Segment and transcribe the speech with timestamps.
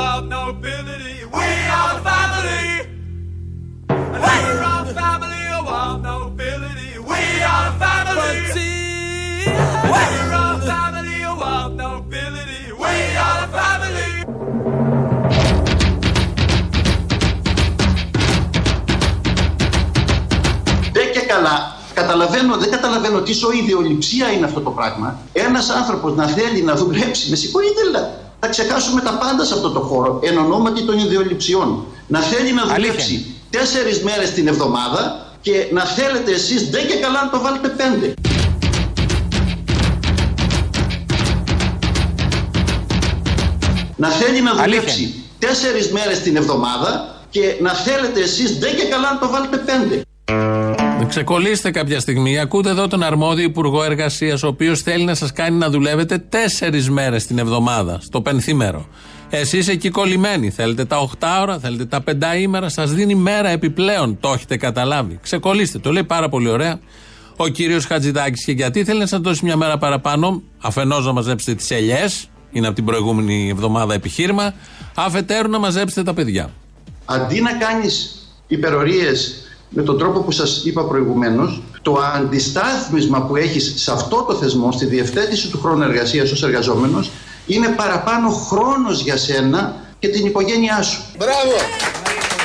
[0.00, 1.16] of nobility.
[1.36, 1.48] We
[1.78, 2.66] are the family.
[4.14, 5.64] And we're all the family of
[6.10, 6.92] nobility.
[7.10, 7.22] We
[7.52, 8.38] are the family.
[9.92, 11.38] We're all the family of
[11.84, 12.62] nobility.
[12.82, 12.94] We
[13.26, 14.10] are the family.
[20.92, 21.78] Δεν και καλά.
[21.94, 23.32] Καταλαβαίνω, δεν καταλαβαίνω τι
[23.62, 25.18] ιδεολειψία είναι αυτό το πράγμα.
[25.32, 29.70] Ένας άνθρωπος να θέλει να δουλέψει, με συγχωρείτε, αλλά θα ξεχάσουμε τα πάντα σε αυτό
[29.70, 31.84] το χώρο, εν ονόματι των ιδεολειψιών.
[32.06, 37.24] Να θέλει να δουλέψει τέσσερις μέρες την εβδομάδα και να θέλετε εσείς δεν και καλά
[37.24, 38.14] να το βάλετε πέντε.
[43.96, 49.12] Να θέλει να δουλέψει τέσσερις μέρες την εβδομάδα και να θέλετε εσείς δεν και καλά
[49.12, 50.02] να το βάλετε πέντε.
[51.10, 52.38] Ξεκολλήστε κάποια στιγμή.
[52.38, 56.90] Ακούτε εδώ τον αρμόδιο Υπουργό Εργασίας, ο οποίος θέλει να σας κάνει να δουλεύετε τέσσερις
[56.90, 58.86] μέρες την εβδομάδα, στο πενθήμερο.
[59.30, 60.50] Εσείς εκεί κολλημένοι.
[60.50, 64.18] Θέλετε τα 8 ώρα, θέλετε τα 5 ημέρα, σας δίνει μέρα επιπλέον.
[64.20, 65.18] Το έχετε καταλάβει.
[65.22, 65.78] Ξεκολλήστε.
[65.78, 66.80] Το λέει πάρα πολύ ωραία
[67.36, 68.44] ο κύριος Χατζηδάκης.
[68.44, 72.66] Και γιατί θέλει να σας δώσει μια μέρα παραπάνω, αφενός να μαζέψετε τις ελιές, είναι
[72.66, 74.54] από την προηγούμενη εβδομάδα επιχείρημα,
[74.94, 76.50] αφετέρου να μαζέψετε τα παιδιά.
[77.04, 78.14] Αντί να κάνεις
[78.46, 84.34] υπερορίες με τον τρόπο που σας είπα προηγουμένως, το αντιστάθμισμα που έχεις σε αυτό το
[84.34, 87.10] θεσμό, στη διευθέτηση του χρόνου εργασίας ως εργαζόμενος,
[87.46, 91.02] είναι παραπάνω χρόνος για σένα και την οικογένειά σου.
[91.18, 91.56] Μπράβο!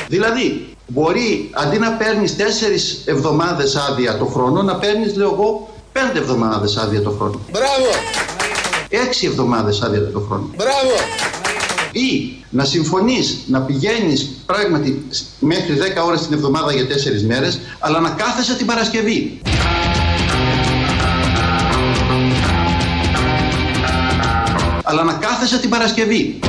[0.08, 6.20] Δηλαδή, μπορεί αντί να παίρνεις τέσσερις εβδομάδες άδεια το χρόνο, να παίρνεις, λέω εγώ, πέντε
[6.20, 7.40] εβδομάδες άδεια το χρόνο.
[7.52, 7.90] Μπράβο!
[8.90, 10.50] Έξι εβδομάδες άδεια το χρόνο.
[10.56, 10.96] Μπράβο!
[11.96, 15.06] ή να συμφωνείς να πηγαίνεις πράγματι
[15.39, 19.42] μέχρι 10 ώρες την εβδομάδα για 4 μέρες αλλά να κάθεσαι την Παρασκευή.
[24.84, 26.39] Αλλά να κάθεσαι την Παρασκευή.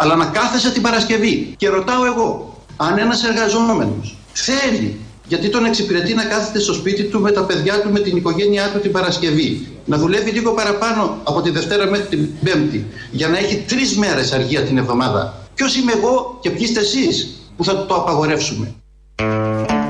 [0.00, 1.54] Αλλά να κάθεσαι την Παρασκευή.
[1.56, 7.20] Και ρωτάω εγώ, αν ένας εργαζόμενος θέλει, γιατί τον εξυπηρετεί να κάθεται στο σπίτι του
[7.20, 11.40] με τα παιδιά του, με την οικογένειά του την Παρασκευή, να δουλεύει λίγο παραπάνω από
[11.42, 15.48] τη Δευτέρα μέχρι την Πέμπτη, για να έχει τρεις μέρες αργία την εβδομάδα.
[15.54, 18.74] Ποιος είμαι εγώ και ποιοι είστε εσείς που θα το απαγορεύσουμε;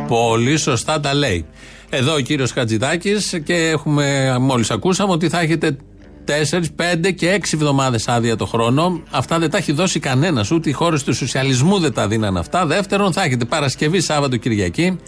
[0.08, 1.46] Πολύ σωστά τα λέει.
[1.90, 5.76] Εδώ ο κύριος Χατζηδάκης και έχουμε μόλις ακούσαμε ότι θα έχετε
[6.28, 9.02] 4, 5 και 6 εβδομάδες άδεια το χρόνο.
[9.10, 12.66] Αυτά δεν τα έχει δώσει κανένας, ούτε οι χώρες του σοσιαλισμού δεν τα δίναν αυτά.
[12.66, 14.98] Δεύτερον, θα έχετε Παρασκευή, Σάββατο, Κυριακή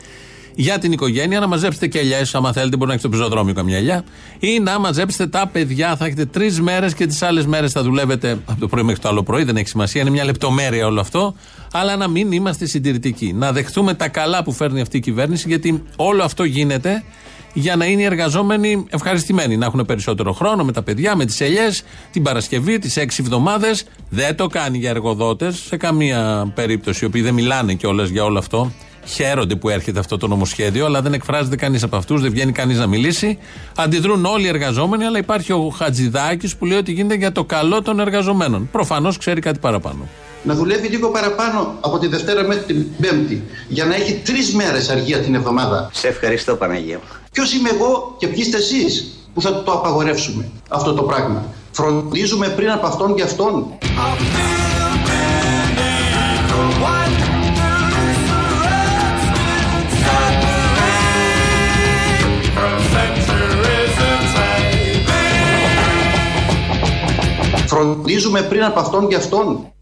[0.54, 2.22] για την οικογένεια να μαζέψετε και ελιέ.
[2.32, 4.04] Άμα θέλετε, μπορεί να έχετε στο πεζοδρόμιο καμιά ελιά.
[4.38, 5.96] Ή να μαζέψετε τα παιδιά.
[5.96, 9.08] Θα έχετε τρεις μέρες και τις άλλες μέρες θα δουλεύετε από το πρωί μέχρι το
[9.08, 9.44] άλλο πρωί.
[9.44, 11.34] Δεν έχει σημασία, είναι μια λεπτομέρεια όλο αυτό.
[11.72, 13.32] Αλλά να μην είμαστε συντηρητικοί.
[13.32, 17.02] Να δεχτούμε τα καλά που φέρνει αυτή η κυβέρνηση, γιατί όλο αυτό γίνεται
[17.52, 19.56] για να είναι οι εργαζόμενοι ευχαριστημένοι.
[19.56, 23.84] Να έχουν περισσότερο χρόνο με τα παιδιά, με τις ελιές, την Παρασκευή, τις έξι εβδομάδες.
[24.08, 28.38] Δεν το κάνει για εργοδότες σε καμία περίπτωση, οι οποίοι δεν μιλάνε κιόλας για όλο
[28.38, 28.72] αυτό.
[29.06, 32.78] Χαίρονται που έρχεται αυτό το νομοσχέδιο, αλλά δεν εκφράζεται κανείς από αυτούς, δεν βγαίνει κανείς
[32.78, 33.38] να μιλήσει.
[33.76, 37.82] Αντιδρούν όλοι οι εργαζόμενοι, αλλά υπάρχει ο Χατζηδάκης που λέει ότι γίνεται για το καλό
[37.82, 38.68] των εργαζομένων.
[38.72, 40.08] Προφανώς ξέρει κάτι παραπάνω
[40.42, 44.88] να δουλεύει λίγο παραπάνω από τη Δευτέρα μέχρι την Πέμπτη για να έχει τρεις μέρες
[44.88, 45.90] αργία την εβδομάδα.
[45.92, 47.00] Σε ευχαριστώ, Παναγία.
[47.32, 52.48] Ποιος είμαι εγώ και ποιοι είστε εσείς που θα το απαγορεύσουμε αυτό το πράγμα; Φροντίζουμε
[52.48, 53.66] πριν από αυτόν και αυτόν.
[67.66, 69.72] Φροντίζουμε πριν από αυτόν και αυτόν.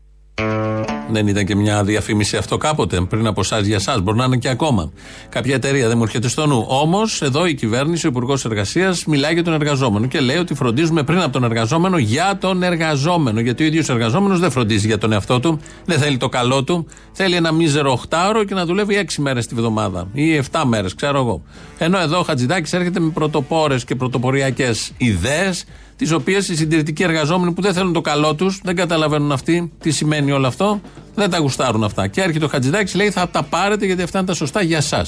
[1.11, 4.01] Δεν ήταν και μια διαφήμιση αυτό κάποτε, πριν από εσάς για εσάς.
[4.01, 4.93] Μπορεί να είναι και ακόμα.
[5.29, 6.65] Κάποια εταιρεία δεν μου έρχεται στο νου.
[6.69, 11.03] Όμως, εδώ η κυβέρνηση, ο Υπουργός Εργασίας, μιλάει για τον εργαζόμενο και λέει ότι φροντίζουμε
[11.03, 13.41] πριν από τον εργαζόμενο για τον εργαζόμενο.
[13.41, 16.87] Γιατί ο ίδιος εργαζόμενος δεν φροντίζει για τον εαυτό του, δεν θέλει το καλό του.
[17.13, 21.19] Θέλει ένα μίζερο 8ωρο και να δουλεύει 6 μέρες τη βδομάδα ή 7 μέρες, ξέρω
[21.19, 21.43] εγώ.
[21.79, 25.65] Ενώ εδώ ο Χατζηδάκης έρχεται με πρωτοπόρες και πρωτοποριακές ιδέες
[25.99, 29.91] τις οποίες οι συντηρητικοί εργαζόμενοι που δεν θέλουν το καλό τους, δεν καταλαβαίνουν αυτοί τι
[29.91, 30.81] σημαίνει όλο αυτό,
[31.15, 32.07] δεν τα γουστάρουν αυτά.
[32.07, 35.07] Και έρχεται ο Χατζηδάκης λέει θα τα πάρετε γιατί αυτά είναι τα σωστά για εσά.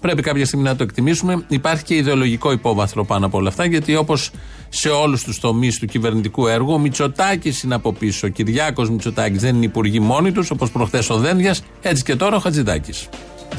[0.00, 1.44] Πρέπει κάποια στιγμή να το εκτιμήσουμε.
[1.48, 4.30] Υπάρχει και ιδεολογικό υπόβαθρο πάνω από όλα αυτά, γιατί όπως
[4.68, 8.26] σε όλους τους τομείς του κυβερνητικού έργου, ο Μητσοτάκης είναι από πίσω.
[8.26, 12.36] Ο Κυριάκος Μητσοτάκης δεν είναι υπουργοί μόνοι τους, όπως προχθές ο Δένδιας, έτσι και τώρα
[12.36, 13.08] ο Χατζηδάκης.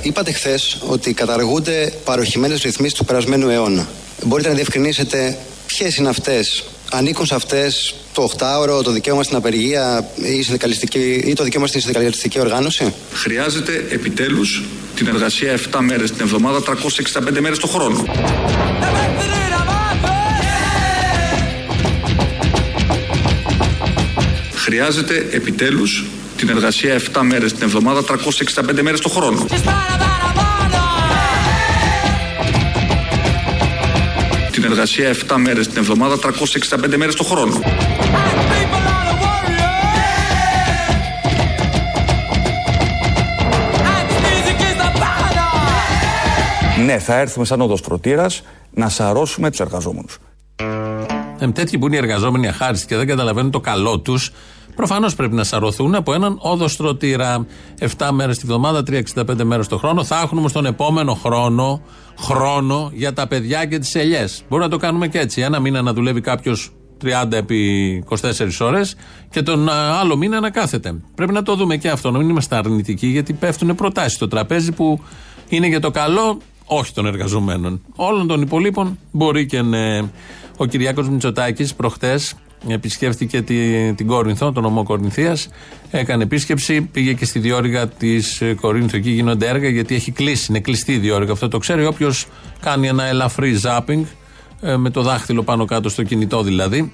[0.01, 3.87] Είπατε χθες ότι καταργούνται παροχημένες ρυθμίσεις του περασμένου αιώνα.
[4.25, 10.09] Μπορείτε να διευκρινίσετε ποιες είναι αυτές; Ανήκουν σε αυτές το 8ωρο, το δικαίωμα στην απεργία
[10.15, 10.45] ή,
[11.25, 14.63] ή το δικαίωμα στην συνδικαλιστική οργάνωση; Χρειάζεται επιτέλους
[14.95, 18.05] την εργασία 7 μέρες την εβδομάδα, 365 μέρες το χρόνο.
[24.55, 26.05] Χρειάζεται επιτέλους
[26.37, 29.45] την εργασία 7 μέρες την εβδομάδα, 365 μέρες το χρόνο.
[34.67, 37.59] Την εργασία 7 μέρες την εβδομάδα, 365 μέρες το χρόνο.
[46.85, 48.41] Ναι, θα έρθουμε σαν οδοστρωτήρας
[48.73, 50.17] να σαρώσουμε τους εργαζόμενους.
[51.39, 54.31] Ε, τέτοιοι που είναι οι εργαζόμενοι αχάριστοι και δεν καταλαβαίνουν το καλό τους,
[54.77, 57.45] προφανώς πρέπει να σαρωθούν από έναν όδοστρωτήρα.
[57.79, 60.03] 7 μέρες τη βδομάδα, 365 μέρες το χρόνο.
[60.03, 61.81] Θα έχουμε όμως τον επόμενο χρόνο
[62.19, 64.43] χρόνο για τα παιδιά και τις ελιές.
[64.49, 65.41] Μπορούμε να το κάνουμε και έτσι.
[65.41, 66.71] Ένα μήνα να δουλεύει κάποιος
[67.03, 68.95] 30 επί 24 ώρες
[69.29, 70.95] και τον άλλο μήνα να κάθεται.
[71.15, 74.71] Πρέπει να το δούμε και αυτό, να μην είμαστε αρνητικοί, γιατί πέφτουν προτάσεις στο τραπέζι
[74.71, 74.99] που
[75.49, 77.81] είναι για το καλό όχι των εργαζομένων.
[77.95, 80.01] Όλων των υπολείπων μπορεί και ναι.
[80.57, 82.35] Ο Κυριάκος Μητσοτάκης προχτές
[82.67, 85.49] επισκέφθηκε τη, την Κόρινθο, τον νομό Κορινθίας.
[85.91, 88.95] Έκανε επίσκεψη, πήγε και στη διόρυγα της Κορίνθου.
[88.95, 91.31] Εκεί γίνονται έργα γιατί έχει κλείσει, είναι κλειστή η διόρυγα.
[91.31, 92.25] Αυτό το ξέρει όποιος
[92.59, 94.05] κάνει ένα ελαφρύ ζάπινγκ,
[94.61, 96.93] ε, με το δάχτυλο πάνω κάτω στο κινητό δηλαδή.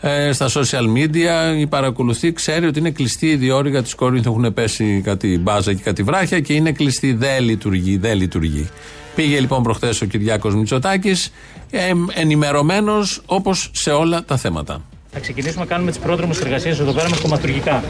[0.00, 4.30] Ε, στα social media η παρακολουθεί, ξέρει ότι είναι κλειστή η διόρυγα της Κορίνθου.
[4.30, 7.12] Έχουν πέσει κάτι μπάζα και κάτι βράχια και είναι κλειστή.
[7.12, 8.68] Δεν λειτουργεί, δεν λειτουργεί.
[9.14, 11.32] Πήγε λοιπόν προχθές ο Κυριάκος Μητσοτάκης,
[11.70, 14.82] ε, ενημερωμένος όπως σε όλα τα θέματα.
[15.14, 17.84] Θα ξεκινήσουμε να κάνουμε τις πρόδρομες εργασίες εδώ πέρα με κομματουργικά.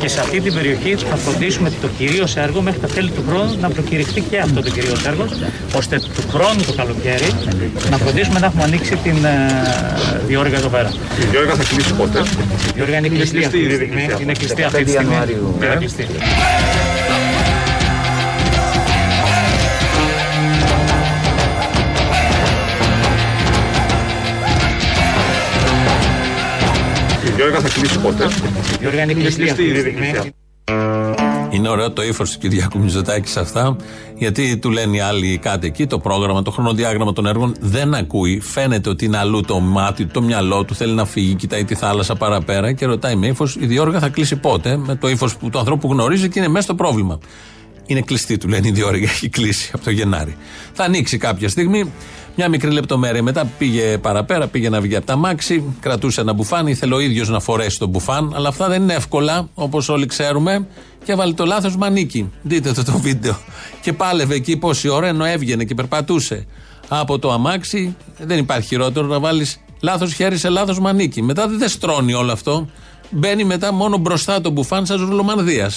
[0.00, 3.56] Και σε αυτή την περιοχή θα φροντίσουμε το κυρίως έργο μέχρι τα τέλη του χρόνου
[3.60, 5.24] να προκηρυχθεί και αυτό το κυρίως έργο,
[5.76, 7.30] ώστε του χρόνου το καλοκαίρι
[7.90, 9.30] να φροντίσουμε να έχουμε ανοίξει την ε,
[10.26, 10.92] διόρυγα εδώ πέρα.
[11.22, 12.18] Η διόρυγα θα κλείσει πότε;
[12.68, 14.08] Η διόρυγα είναι κλειστή αυτή τη στιγμή.
[14.20, 15.14] Είναι κλειστή αυτή τη στιγμή.
[27.50, 28.28] Γιώργα θα κλείσει πότε.
[28.80, 30.32] Γιώργα είναι κλειστή αυτή τη στιγμή.
[31.50, 33.76] Είναι ωραίο το ύφο του Κυριάκου Μητσοτάκη σε αυτά,
[34.16, 38.40] γιατί του λένε οι άλλοι κάτι εκεί, το πρόγραμμα, το χρονοδιάγραμμα των έργων δεν ακούει.
[38.40, 42.14] Φαίνεται ότι είναι αλλού το μάτι, το μυαλό του, θέλει να φύγει, κοιτάει τη θάλασσα
[42.14, 45.88] παραπέρα και ρωτάει με ύφος, η διόργα θα κλείσει πότε, με το ύφος του ανθρώπου
[45.88, 47.18] που γνωρίζει και είναι μέσα στο πρόβλημα.
[47.90, 50.36] Είναι κλειστή, του λένε η διόρυγα, έχει κλείσει από το Γενάρη.
[50.72, 51.92] Θα ανοίξει κάποια στιγμή.
[52.36, 56.66] Μια μικρή λεπτομέρεια μετά πήγε παραπέρα, πήγε να βγει από τα μάξι, κρατούσε ένα μπουφάν,
[56.66, 60.66] ήθελε ο ίδιος να φορέσει το μπουφάν, αλλά αυτά δεν είναι εύκολα όπως όλοι ξέρουμε
[61.04, 62.30] και έβαλε το λάθος μανίκι.
[62.42, 63.36] Δείτε το το βίντεο.
[63.80, 66.46] Και πάλευε εκεί πόση ώρα ενώ έβγαινε και περπατούσε
[66.88, 67.96] από το αμάξι.
[68.18, 71.22] Δεν υπάρχει χειρότερο να βάλεις λάθος χέρι σε λάθος μανίκι.
[71.22, 72.68] Μετά δεν στρώνει όλο αυτό.
[73.10, 75.70] Μπαίνει μετά μόνο μπροστά το μπουφάν σαν ρουλομανδία.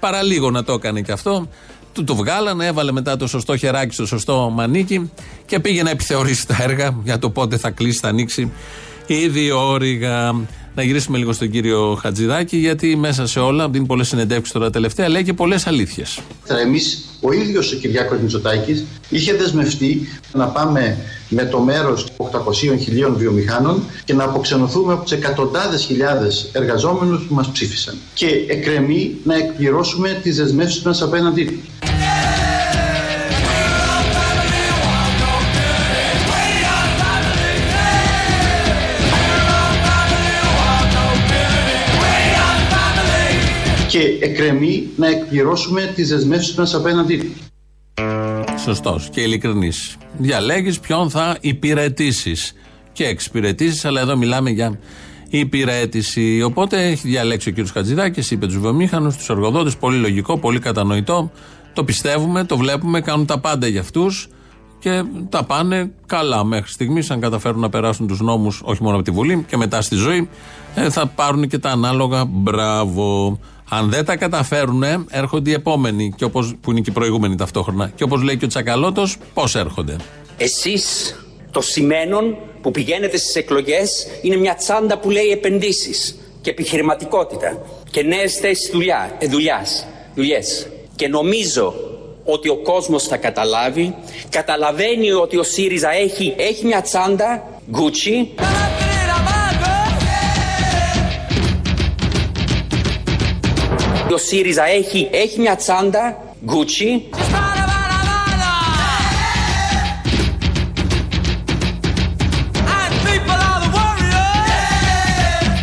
[0.00, 1.48] Παραλίγο να το έκανε και αυτό.
[1.92, 5.10] Του το βγάλανε, έβαλε μετά το σωστό χεράκι στο σωστό μανίκι
[5.46, 8.52] και πήγε να επιθεωρήσει τα έργα για το πότε θα κλείσει, θα ανοίξει
[9.06, 10.34] η διόρυγα.
[10.78, 15.08] Να γυρίσουμε λίγο στον κύριο Χατζηδάκη, γιατί μέσα σε όλα, δίνει πολλές συνεντεύξεις τώρα τελευταία,
[15.08, 16.20] λέει και πολλές αλήθειες.
[16.64, 20.96] Εμείς, ο ίδιος ο Κυριάκος Μητσοτάκης είχε δεσμευτεί να πάμε
[21.28, 27.50] με το μέρος 800.000 βιομηχάνων και να αποξενωθούμε από τις εκατοντάδες χιλιάδες εργαζόμενους που μας
[27.50, 27.94] ψήφισαν.
[28.14, 31.60] Και εκκρεμεί να εκπληρώσουμε τις δεσμεύσεις μα απέναντί του.
[43.88, 47.26] Και εκκρεμεί να εκπληρώσουμε τις δεσμεύσεις μας απέναντί του.
[48.58, 49.96] Σωστός και ειλικρινής.
[50.18, 52.52] Διαλέγεις ποιον θα υπηρετήσεις.
[52.92, 54.78] Και εξυπηρετήσεις, αλλά εδώ μιλάμε για
[55.28, 56.42] υπηρέτηση.
[56.42, 57.66] Οπότε έχει διαλέξει ο κ.
[57.72, 59.76] Χατζηδάκης, είπε τους βιομήχανους, τους εργοδότες.
[59.76, 61.30] Πολύ λογικό, πολύ κατανοητό.
[61.72, 64.28] Το πιστεύουμε, το βλέπουμε, κάνουν τα πάντα για αυτούς
[64.78, 67.10] και τα πάνε καλά μέχρι στιγμής.
[67.10, 70.28] Αν καταφέρουν να περάσουν τους νόμους, όχι μόνο από τη Βουλή και μετά στη ζωή,
[70.74, 72.24] ε, θα πάρουν και τα ανάλογα.
[72.24, 73.38] Μπράβο.
[73.68, 77.90] Αν δεν τα καταφέρουν, έρχονται οι επόμενοι, και όπως, που είναι και οι προηγούμενοι ταυτόχρονα.
[77.94, 79.96] Και όπως λέει και ο Τσακαλώτος, πώς έρχονται;
[80.36, 81.14] Εσείς
[81.50, 88.02] το σημαίνον που πηγαίνετε στις εκλογές είναι μια τσάντα που λέει επενδύσεις και επιχειρηματικότητα και
[88.02, 89.26] νέες θέσεις δουλειά, ε,
[90.96, 91.74] Και νομίζω
[92.24, 93.94] ότι ο κόσμος θα καταλάβει,
[94.30, 98.42] καταλαβαίνει ότι ο ΣΥΡΙΖΑ έχει, έχει μια τσάντα Gucci
[104.12, 107.16] Ο ΣΥΡΙΖΑ έχει, έχει μια τσάντα Gucci.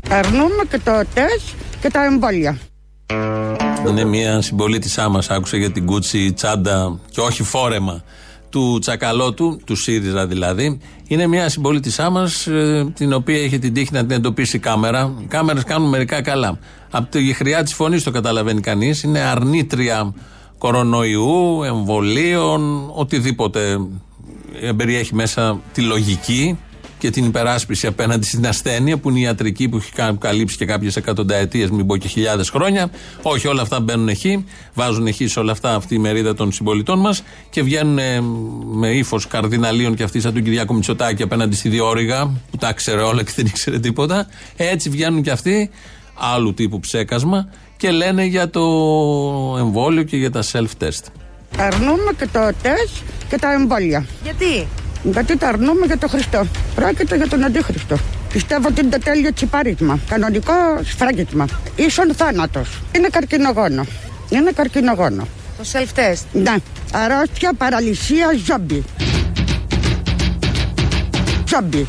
[0.09, 1.47] Αρνούμε και το τεστ
[1.81, 2.57] και τα εμβόλια.
[3.87, 8.03] Είναι μια συμπολίτησά μας, άκουσα για την κούτσι τσάντα και όχι φόρεμα
[8.55, 10.79] του Τσακαλώτου, του ΣΥΡΙΖΑ δηλαδή.
[11.07, 12.47] Είναι μια συμπολίτησά μας,
[12.93, 15.13] την οποία είχε την τύχη να την εντοπίσει η κάμερα.
[15.21, 16.59] Οι κάμερες κάνουν μερικά καλά.
[16.91, 19.03] Από τη χρειά της φωνής το καταλαβαίνει κανείς.
[19.03, 20.13] Είναι αρνήτρια
[20.57, 23.77] κορονοϊού, εμβολίων, οτιδήποτε
[24.75, 26.57] περιέχει μέσα τη λογική
[27.05, 30.95] και την υπεράσπιση απέναντι στην ασθένεια που είναι η ιατρική που έχει καλύψει και κάποιες
[30.95, 32.89] εκατονταετίε, μην πω και χιλιάδες χρόνια.
[33.21, 36.99] Όχι, όλα αυτά μπαίνουν εκεί, βάζουν εκεί σε όλα αυτά αυτή η μερίδα των συμπολιτών
[36.99, 38.21] μας και βγαίνουν ε,
[38.71, 43.01] με ύφος καρδιναλίων και αυτή σαν τον Κυριάκο Μητσοτάκη απέναντι στη διόρυγα που τα ξέρε
[43.01, 44.27] όλα και δεν ήξερε τίποτα.
[44.55, 45.69] Έτσι βγαίνουν και αυτοί,
[46.13, 48.61] άλλου τύπου ψέκασμα και λένε για το
[49.59, 51.03] εμβόλιο και για τα self-test.
[51.57, 52.95] Αρνούμε και το τεστ
[53.29, 54.05] και τα εμβόλια.
[54.23, 54.67] Γιατί;
[55.11, 56.45] Γιατί τα αρνούμε για τον Χριστό.
[56.75, 57.97] Πρόκειται για τον Αντίχριστο.
[58.33, 59.99] Πιστεύω ότι είναι το τέλειο τσιπαρίσμα.
[60.09, 61.45] Κανονικό σφράγισμα.
[61.75, 62.81] Ίσον θάνατος.
[62.95, 63.85] Είναι καρκινογόνο.
[64.29, 65.27] Είναι καρκινογόνο.
[65.57, 66.23] Το self-test.
[66.31, 66.55] Ναι.
[66.91, 68.83] Αρρώστια, παραλυσία, ζόμπι.
[71.47, 71.87] Ζόμπι.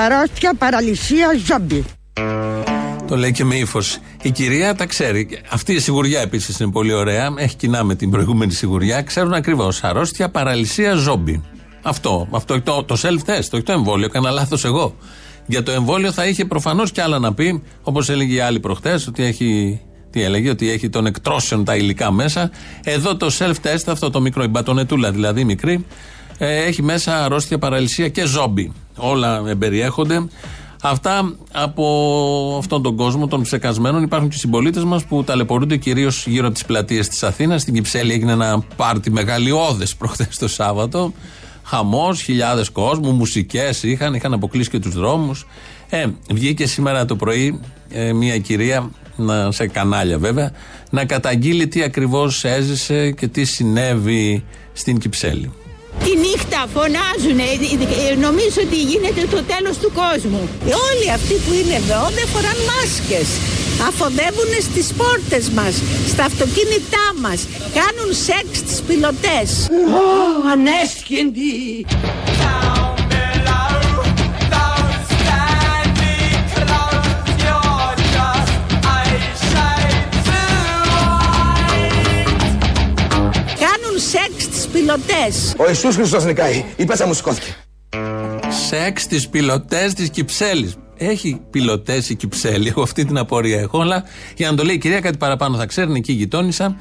[0.00, 1.84] Αρρώστια, παραλυσία, ζόμπι.
[3.06, 3.98] Το λέει και με ύφος.
[4.22, 5.28] Η κυρία τα ξέρει.
[5.50, 7.34] Αυτή η σιγουριά επίσης είναι πολύ ωραία.
[7.36, 9.02] Έχει κοινά με την προηγούμενη σιγουριά.
[9.02, 9.84] Ξέρουν ακριβώς.
[9.84, 11.42] Αρρώστια, παραλυσία, ζόμπι.
[11.82, 12.28] Αυτό.
[12.30, 14.06] Αυτό το, το self-test, όχι το εμβόλιο.
[14.06, 14.96] Έκανα λάθος εγώ.
[15.46, 17.62] Για το εμβόλιο θα είχε προφανώς κι άλλα να πει.
[17.82, 19.80] Όπως έλεγε η άλλη προχτές, ότι έχει.
[20.10, 22.50] Τι έλεγε, ότι έχει των εκτρώσεων τα υλικά μέσα.
[22.84, 25.84] Εδώ το self-test, αυτό το μικρό, η μπατονετούλα δηλαδή μικρή,
[26.38, 28.72] ε, έχει μέσα αρρώστια, παραλυσία και ζόμπι.
[28.98, 30.28] Όλα εμπεριέχονται.
[30.82, 34.02] Αυτά από αυτόν τον κόσμο των ψεκασμένων.
[34.02, 37.62] Υπάρχουν και συμπολίτες μας που ταλαιπωρούνται κυρίως γύρω από τις πλατείες της Αθήνας.
[37.62, 41.12] Στην Κυψέλη έγινε ένα πάρτι μεγαλειώδες προχθές το Σάββατο.
[41.62, 45.46] Χαμός, χιλιάδες κόσμου, μουσικές είχαν, είχαν αποκλείσει και τους δρόμους.
[45.88, 50.52] Ε, βγήκε σήμερα το πρωί ε, μια κυρία, να, σε κανάλια βέβαια,
[50.90, 55.52] να καταγγείλει τι ακριβώς έζησε και τι συνέβη στην Κυψέλη.
[56.28, 57.40] Τη νύχτα φωνάζουν,
[58.20, 60.48] νομίζω ότι γίνεται το τέλος του κόσμου.
[60.68, 63.28] Ε, Όλοι αυτοί που είναι εδώ δεν φοράν μάσκες.
[63.88, 65.74] Αφοδεύουν στις πόρτες μας,
[66.08, 67.40] στα αυτοκίνητά μας.
[67.78, 69.48] Κάνουν σεξ στις πιλωτές.
[69.70, 71.86] Ω, ανέσχυντη!
[72.42, 73.78] down below.
[74.54, 76.14] Don't stand me
[76.54, 77.08] close.
[77.44, 78.52] You're just
[78.94, 79.00] a
[79.48, 80.48] shade too
[80.92, 81.98] white.
[83.64, 84.37] Κάνουν σεξ στις
[84.72, 85.54] πιλωτές.
[85.56, 86.64] Ο Ιησούς Χριστός νικάει.
[86.76, 87.56] Η πέτσα μου σηκώθηκε.
[88.68, 90.76] Σεξ στι πιλωτές της Κυψέλης.
[90.96, 93.80] Έχει πιλωτές η Κυψέλη, εγώ αυτή την απορία έχω.
[93.80, 94.04] Αλλά
[94.36, 96.76] για να το λέει η κυρία, κάτι παραπάνω θα ξέρουν, εκεί γειτόνισσα.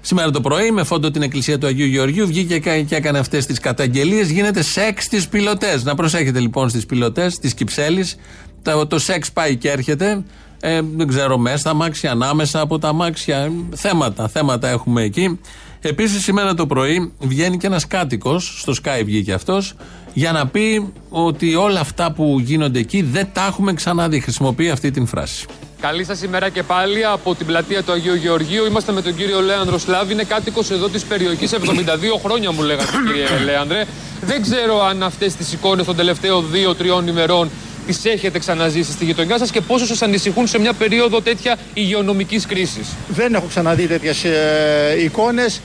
[0.00, 3.46] Σήμερα το πρωί, με φόντο την εκκλησία του Αγίου Γεωργίου, βγήκε και και έκανε αυτές
[3.46, 4.30] τις καταγγελίες.
[4.30, 5.84] Γίνεται σεξ στις πιλωτές.
[5.84, 8.16] Να προσέχετε λοιπόν στις πιλωτές της Κυψέλης.
[8.62, 10.24] Το, το σεξ πάει και έρχεται.
[10.60, 13.52] Ε, δεν ξέρω, μέσα στα μάξια, ανάμεσα από τα μάξια.
[13.74, 15.38] Θέματα, θέματα έχουμε εκεί.
[15.84, 19.74] Επίσης, σήμερα το πρωί βγαίνει και ένας κάτοικος, στο Sky βγήκε αυτός,
[20.12, 24.20] για να πει ότι όλα αυτά που γίνονται εκεί δεν τα έχουμε ξαναδεί.
[24.20, 25.46] Χρησιμοποιεί αυτή την φράση.
[25.80, 28.64] Καλή σας ημέρα και πάλι από την πλατεία του Αγίου Γεωργίου.
[28.64, 30.12] Είμαστε με τον κύριο Λέανδρο Σλάβη.
[30.12, 31.52] Είναι κάτοικος εδώ της περιοχής.
[31.52, 31.58] 72
[32.24, 33.84] χρόνια μου λέγατε, κύριε Λέανδρε.
[34.20, 36.44] Δεν ξέρω αν αυτές τις εικόνες των τελευταίων
[37.04, 37.50] 2-3 ημερών
[37.86, 42.46] τις έχετε ξαναζήσει στη γειτονιά σας και πόσο σας ανησυχούν σε μια περίοδο τέτοια υγειονομικής
[42.46, 42.88] κρίσης.
[43.08, 44.24] Δεν έχω ξαναδεί τέτοιες
[45.04, 45.60] εικόνες.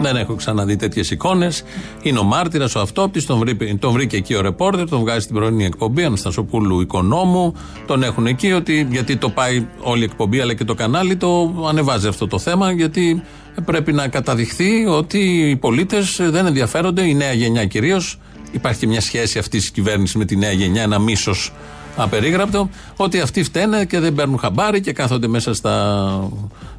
[0.00, 1.62] Δεν έχω ξαναδεί τέτοιες εικόνες.
[2.02, 3.26] Είναι ο μάρτυρας, ο αυτόπτης.
[3.26, 6.04] Τον, βρήκε- τον βρήκε εκεί ο ρεπόρτερ, τον βγάζει στην πρωινή εκπομπή.
[6.04, 7.54] Αναστασοπούλου Οικονόμου.
[7.86, 11.54] Τον έχουν εκεί, ότι, γιατί το πάει όλη η εκπομπή αλλά και το κανάλι το
[11.68, 12.72] ανεβάζει αυτό το θέμα.
[12.72, 13.22] Γιατί
[13.64, 15.18] πρέπει να καταδειχθεί ότι
[15.50, 18.18] οι πολίτες δεν ενδιαφέρονται, η νέα γενιά κυρίως.
[18.52, 21.52] Υπάρχει και μια σχέση αυτής της κυβέρνησης με τη νέα γενιά, ένα μίσος
[21.96, 26.28] απερίγραπτο, ότι αυτοί φταίνε και δεν παίρνουν χαμπάρι και κάθονται μέσα στα,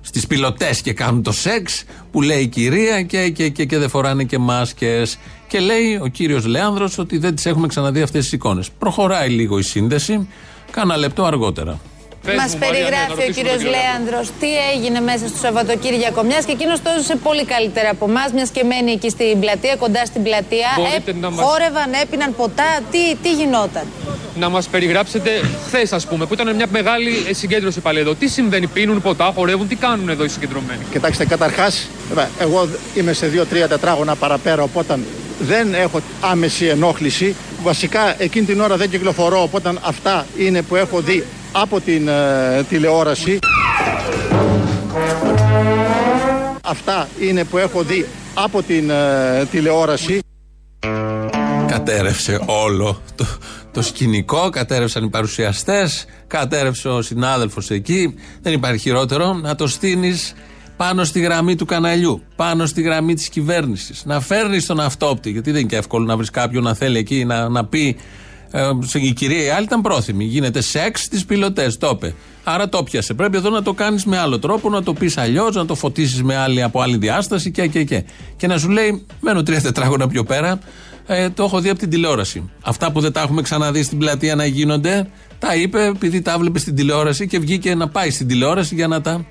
[0.08, 3.90] στις πιλωτές και κάνουν το σεξ που λέει η κυρία και, και, και, και δεν
[3.90, 5.18] φοράνε και μάσκες.
[5.48, 8.70] Και λέει ο κύριος Λέανδρος ότι δεν τις έχουμε ξαναδεί αυτές τις εικόνες.
[8.80, 10.28] Προχωράει λίγο η σύνδεση,
[10.72, 11.80] κάνα λεπτό αργότερα.
[12.36, 16.24] Μας περιγράφει ο κύριος Λέανδρος τι έγινε μέσα στο Σαββατοκύριακο.
[16.24, 19.76] Μιας και εκείνος το έζησε πολύ καλύτερα από εμάς, μιας και μένει εκεί στην πλατεία,
[19.76, 20.68] κοντά στην πλατεία.
[20.78, 22.70] Μπορείτε να μας- Χόρευαν, έπιναν ποτά.
[22.92, 23.84] Τι, τι γινόταν;
[24.40, 25.30] Να μας περιγράψετε
[25.66, 28.16] χθες, ας πούμε, που ήταν μια μεγάλη ε, συγκέντρωση πάλι εδώ.
[28.16, 31.88] Τι συμβαίνει, πίνουν ποτά, χορεύουν, τι κάνουν εδώ οι συγκεντρωμένοι; Κοιτάξτε, καταρχάς,
[32.40, 35.00] εγώ είμαι σε δύο-τρία τετράγωνα παραπέρα, οπότε
[35.40, 37.36] δεν έχω άμεση ενόχληση.
[37.64, 41.26] Βασικά εκείνη την ώρα δεν κυκλοφορώ, οπότε αυτά είναι που έχω δει
[41.62, 43.40] από την ε, τηλεόραση.
[46.64, 50.20] Αυτά είναι που έχω δει από την ε, τηλεόραση.
[51.68, 53.26] Κατέρευσε όλο το,
[53.72, 58.16] το σκηνικό, κατέρευσαν οι παρουσιαστές, κατέρευσε ο συνάδελφος εκεί.
[58.42, 60.34] Δεν υπάρχει χειρότερο να το στείνεις
[60.78, 64.06] πάνω στη γραμμή του καναλιού, πάνω στη γραμμή της κυβέρνησης.
[64.06, 67.26] Να φέρνεις τον αυτόπτη, γιατί δεν είναι και εύκολο να βρεις κάποιον να θέλει εκεί
[67.26, 67.98] να, να πει.
[68.52, 70.24] Ε, η κυρία η άλλη ήταν πρόθυμη.
[70.24, 72.14] Γίνεται σεξ στις πιλωτές, το είπε.
[72.44, 73.14] Άρα το πιασε.
[73.14, 76.24] Πρέπει εδώ να το κάνεις με άλλο τρόπο, να το πεις αλλιώς, να το φωτίσεις
[76.24, 78.04] με άλλη, από άλλη διάσταση και, και, και.
[78.38, 80.60] Και να σου λέει, μένω τρία τετράγωνα πιο πέρα,
[81.08, 82.50] ε, το έχω δει από την τηλεόραση.
[82.62, 85.08] Αυτά που δεν τα έχουμε ξαναδεί στην πλατεία να γίνονται,
[85.40, 89.02] τα είπε επειδή τα βλέπεις στην τηλεόραση και βγήκε να πάει στην τηλεόραση για να
[89.02, 89.26] τα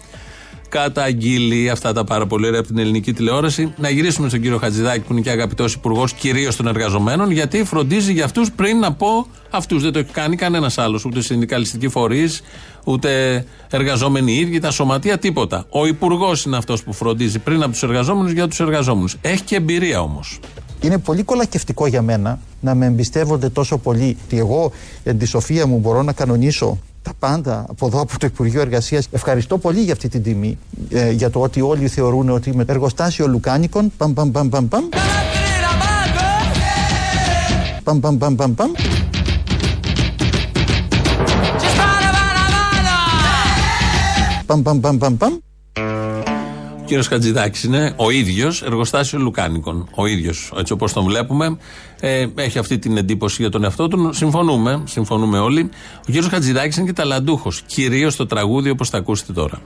[0.69, 3.73] καταγγείλει αυτά τα πάρα πολύ ωραία από την ελληνική τηλεόραση.
[3.77, 8.13] Να γυρίσουμε στον κύριο Χατζηδάκη, που είναι και αγαπητός υπουργός κυρίως των εργαζομένων, γιατί φροντίζει
[8.13, 9.83] για αυτούς πριν από αυτούς.
[9.83, 12.43] Δεν το έχει κάνει κανένας άλλος, ούτε συνδικαλιστικοί φορείς,
[12.85, 15.67] ούτε εργαζόμενοι οι ίδιοι, τα σωματεία, τίποτα.
[15.69, 19.17] Ο υπουργός είναι αυτός που φροντίζει πριν από τους εργαζόμενους για τους εργαζόμενους.
[19.21, 20.39] Έχει και εμπειρία όμως.
[20.81, 24.73] Είναι πολύ κολακευτικό για μένα να με εμπιστεύονται τόσο πολύ ότι εγώ
[25.05, 29.09] εν τη σοφία μου μπορώ να κανονίσω τα πάντα από εδώ από το Υπουργείο Εργασίας.
[29.11, 30.59] Ευχαριστώ πολύ για αυτή την τιμή.
[30.91, 33.93] ε, για το ότι όλοι θεωρούν ότι είμαι εργοστάσιο Λουκάνικων.
[33.97, 34.85] Παμ, παμ, παμ, παμ, παμ.
[37.83, 38.71] Παμ, παμ, παμ, παμ, παμ.
[44.47, 45.33] Παμ, παμ, παμ, παμ, παμ.
[46.87, 49.89] Ο κύριος Χατζηδάκης είναι ο ίδιος εργοστάσιο Λουκάνικων.
[49.95, 51.57] Ο ίδιος, έτσι όπως τον βλέπουμε.
[52.01, 54.13] Ε, έχει αυτή την εντύπωση για τον εαυτό του.
[54.13, 55.69] Συμφωνούμε, συμφωνούμε όλοι.
[55.97, 57.63] Ο κύριος Χατζηδάκης είναι και ταλαντούχος.
[57.67, 59.61] Κυρίως στο τραγούδι όπως θα ακούσετε τώρα.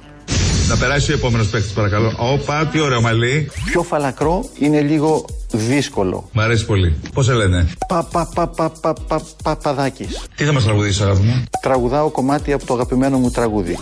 [0.68, 2.12] Να περάσει ο επόμενος παίκτης, παρακαλώ.
[2.18, 3.50] Όπα, τι ωραίο μαλλί.
[3.64, 6.28] Πιο φαλακρό είναι λίγο δύσκολο.
[6.32, 6.94] Μ' αρέσει πολύ.
[7.12, 10.20] Πώς σε λένε; Πα, πα, πα, πα, πα, πα, παπαδάκης.
[10.36, 13.78] Τι θα μας τραγουδήσει, αγάπη μου; Τραγουδάω κομμάτι από το αγαπημένο μου τραγούδι.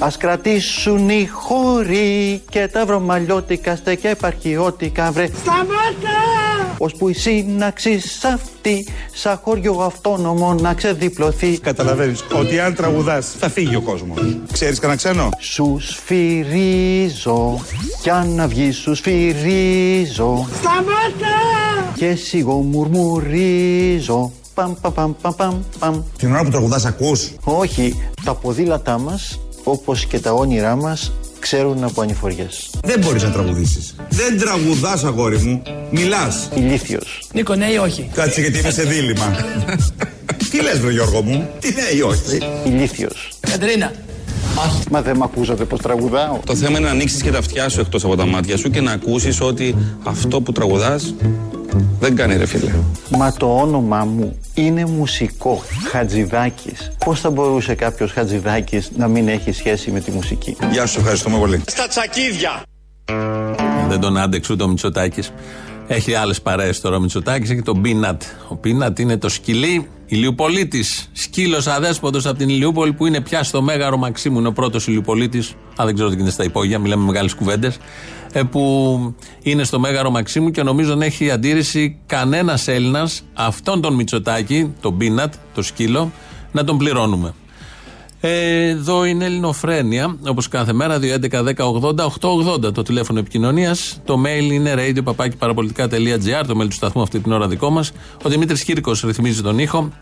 [0.00, 6.36] Ας κρατήσουν οι χώροι και τα βρωμαλιώτικα στεκιά επαρχιώτικα βρε Σταμάτα!
[6.78, 8.00] Ώσπου η σύναξη
[8.34, 14.18] αυτή σαν χωριό αυτόνομο να ξεδιπλωθεί Καταλαβαίνεις ότι αν τραγουδάς θα φύγει ο κόσμος.
[14.52, 17.60] Ξέρεις κανένα ξένο; Σους σφυρίζω
[18.02, 21.36] κι αν να βγει σους σφυρίζω Σταμάτα!
[21.94, 26.02] και σιγό μουρμουρίζω Παμ, παμ, παμ, παμ, παμ, παμ.
[26.18, 31.84] Την ώρα που τραγουδάς, ακούς; Όχι, τα ποδήλατά μας, όπως και τα όνειρά μας, ξέρουν
[31.84, 32.70] από ανηφοριές.
[32.84, 33.94] Δεν μπορείς να τραγουδήσεις.
[34.08, 35.62] Δεν τραγουδάς, αγόρι μου.
[35.90, 36.48] Μιλάς.
[36.54, 37.22] Ηλίθιος.
[37.32, 39.36] Νίκο, ναι ή όχι; Κάτσε γιατί είμαι σε δίλημα.
[40.50, 43.28] Τι λες βρε Γιώργο μου; Τι ναι ή όχι; Ηλίθιος.
[43.40, 43.92] Κατερίνα.
[44.90, 46.38] Μα δεν μ' ακούσατε πως τραγουδάω.
[46.46, 48.80] Το θέμα είναι να ανοίξεις και τα αυτιά σου εκτός από τα μάτια σου και
[48.80, 51.14] να ακούσεις ότι αυτό που τραγουδάς
[52.00, 52.70] δεν κάνει ρε φίλε.
[53.10, 55.62] Μα το όνομά μου είναι μουσικό.
[55.90, 56.90] Χατζηδάκης.
[57.04, 61.38] Πώς θα μπορούσε κάποιος Χατζηδάκης να μην έχει σχέση με τη μουσική; Γεια σου, ευχαριστούμε
[61.38, 61.62] πολύ.
[61.66, 62.62] Στα τσακίδια!
[63.88, 65.32] Δεν τον άντεξε ούτε ο Μητσοτάκης.
[65.86, 68.22] Έχει άλλες παρέες τώρα ο Μητσοτάκης, έχει τον Πίνατ.
[68.48, 71.08] Ο Πίνατ είναι το σκυλί Ηλιοπολίτης.
[71.12, 74.38] Σκύλος αδέσποτος από την Ηλιούπολη που είναι πια στο Μέγαρο Μαξίμου.
[74.38, 75.54] Είναι ο πρώτος Ηλιοπολίτης.
[75.76, 77.78] Αν δεν ξέρω τι γίνεται στα υπόγεια, μιλάμε μεγάλες κουβέντες.
[78.32, 83.94] Ε, που είναι στο Μέγαρο Μαξίμου και νομίζω δεν έχει αντίρρηση κανένας Έλληνας αυτόν τον
[83.94, 86.12] Μητσοτάκη, τον Πίνατ, το σκύλο,
[86.52, 87.34] να τον πληρώνουμε.
[88.20, 94.00] Ε, Εδώ είναι Ελληνοφρένια, όπως κάθε μέρα, 2.11.10.80.880 το τηλέφωνο επικοινωνίας.
[94.04, 97.92] Το mail είναι radio.parapolitica.gr, το mail του σταθμού αυτή την ώρα δικό μας.
[98.22, 99.92] Ο Δημήτρης Κύρκος ρυθμίζει τον ήχο.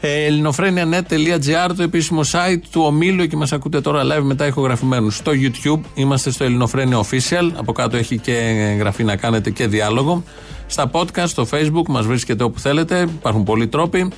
[0.00, 5.16] Ε, ελληνοφρένια.net.gr, το επίσημο site του ομίλου, εκεί μας ακούτε τώρα live μετά ηχογραφημένους.
[5.16, 7.50] Στο YouTube είμαστε στο Ελληνοφρένια Official.
[7.54, 8.36] Από κάτω έχει και
[8.72, 10.22] εγγραφή να κάνετε και διάλογο.
[10.66, 13.00] Στα podcast, στο Facebook, μας βρίσκεται όπου θέλετε.
[13.18, 14.08] Υπάρχουν πολλοί τρόποι.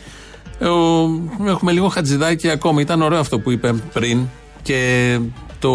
[0.59, 2.81] Ε, ο- έχουμε λίγο χατζηδάκι ακόμη.
[2.81, 4.21] Ήταν ωραίο αυτό που είπε πριν
[4.63, 5.19] και
[5.59, 5.73] το,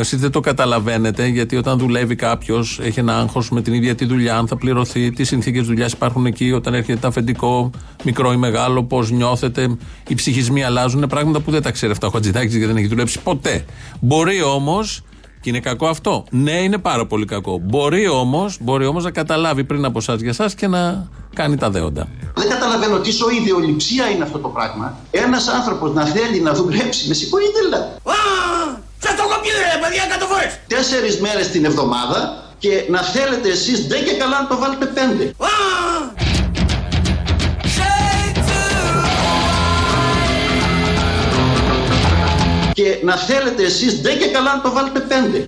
[0.00, 4.04] εσείς δεν το καταλαβαίνετε γιατί όταν δουλεύει κάποιος έχει ένα άγχος με την ίδια τη
[4.04, 7.70] δουλειά, αν θα πληρωθεί, τι συνθήκες δουλειάς υπάρχουν εκεί, όταν έρχεται το αφεντικό,
[8.04, 9.76] μικρό ή μεγάλο, πώς νιώθετε,
[10.08, 13.18] οι ψυχισμοί αλλάζουν, πράγματα που δεν τα ξέρει αυτά ο Χατζηδάκης γιατί δεν έχει δουλέψει
[13.20, 13.64] ποτέ.
[14.00, 15.02] Μπορεί όμως
[15.44, 16.24] και είναι κακό αυτό.
[16.30, 17.58] Ναι, είναι πάρα πολύ κακό.
[17.62, 21.70] Μπορεί όμως μπορεί όμως να καταλάβει πριν από εσάς για εσάς και να κάνει τα
[21.70, 22.08] δέοντα.
[22.34, 24.98] Δεν καταλαβαίνω τι σοή ιδεολειψία είναι αυτό το πράγμα.
[25.10, 27.90] Ένας άνθρωπος να θέλει να δουλέψει, με συγχωρείτε δηλαδή.
[28.98, 30.58] Σα το έχω πει ρε παιδιά εκατό φορές.
[30.66, 32.18] Τέσσερις μέρες την εβδομάδα
[32.58, 35.34] και να θέλετε εσείς δεν και καλά να το βάλετε πέντε.
[42.74, 45.44] Και να θέλετε εσείς δεν και καλά να το βάλετε πέντε.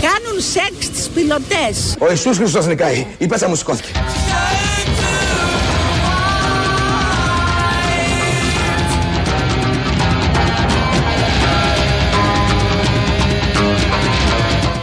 [0.00, 1.96] Κάνουν σεξ πιλωτές.
[1.98, 3.06] Ο Ιησούς Χριστός νικάει.
[3.18, 3.88] Η πέτσα μου σηκώθηκε.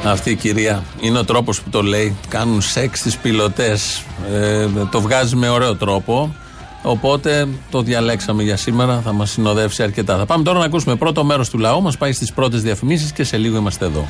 [0.06, 2.16] Αυτή η κυρία είναι ο τρόπος που το λέει.
[2.28, 4.04] Κάνουν σεξ στις πιλωτές.
[4.32, 6.36] Ε, το βγάζει με ωραίο τρόπο.
[6.84, 9.02] Οπότε το διαλέξαμε για σήμερα.
[9.04, 10.18] Θα μας συνοδεύσει αρκετά.
[10.18, 11.82] Θα πάμε τώρα να ακούσουμε πρώτο μέρος του λαού.
[11.82, 14.08] Μας πάει στις πρώτες διαφημίσεις και σε λίγο είμαστε εδώ.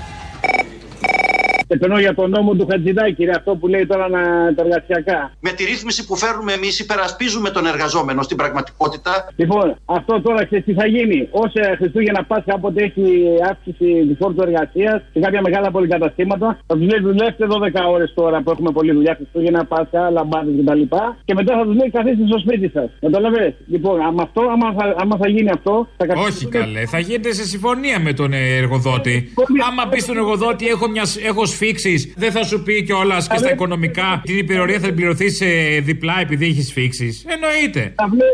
[1.68, 4.22] Επενώ για τον νόμο του Χατζηδάκη, ρε, αυτό που λέει τώρα να,
[4.56, 5.32] τα εργασιακά.
[5.40, 9.12] Με τη ρύθμιση που φέρνουμε εμείς, υπερασπίζουμε τον εργαζόμενο στην πραγματικότητα.
[9.36, 11.28] Λοιπόν, αυτό τώρα ξέρεις τι θα γίνει.
[11.32, 13.06] Όσα Χριστούγεννα Πάσχα, όποτε έχει
[13.50, 18.42] αύξηση του φόρτου εργασίας σε κάποια μεγάλα πολυκαταστήματα, θα τους λέει δουλεύτε 12 ώρες τώρα
[18.42, 20.82] που έχουμε πολλή δουλειά Χριστούγεννα, Πάσχα, λαμπάδες κτλ.
[21.26, 22.90] Και μετά θα τους λέει καθίστε στο σπίτι σας.
[23.00, 23.56] Καταλαβαίνετε.
[23.68, 27.46] Λοιπόν, άμα, αυτό, άμα, θα, άμα θα γίνει αυτό, θα Όχι καλέ, θα γίνεται σε
[27.46, 29.34] συμφωνία με τον εργοδότη.
[29.70, 33.52] Άμα πει στον εργοδότη έχω, μια, έχω σφίξεις, δεν θα σου πει κιόλας και στα
[33.52, 35.46] οικονομικά την υπηρορία θα την πληρωθεί σε
[35.90, 37.26] διπλά επειδή έχεις σφίξεις.
[37.36, 37.94] Εννοείται.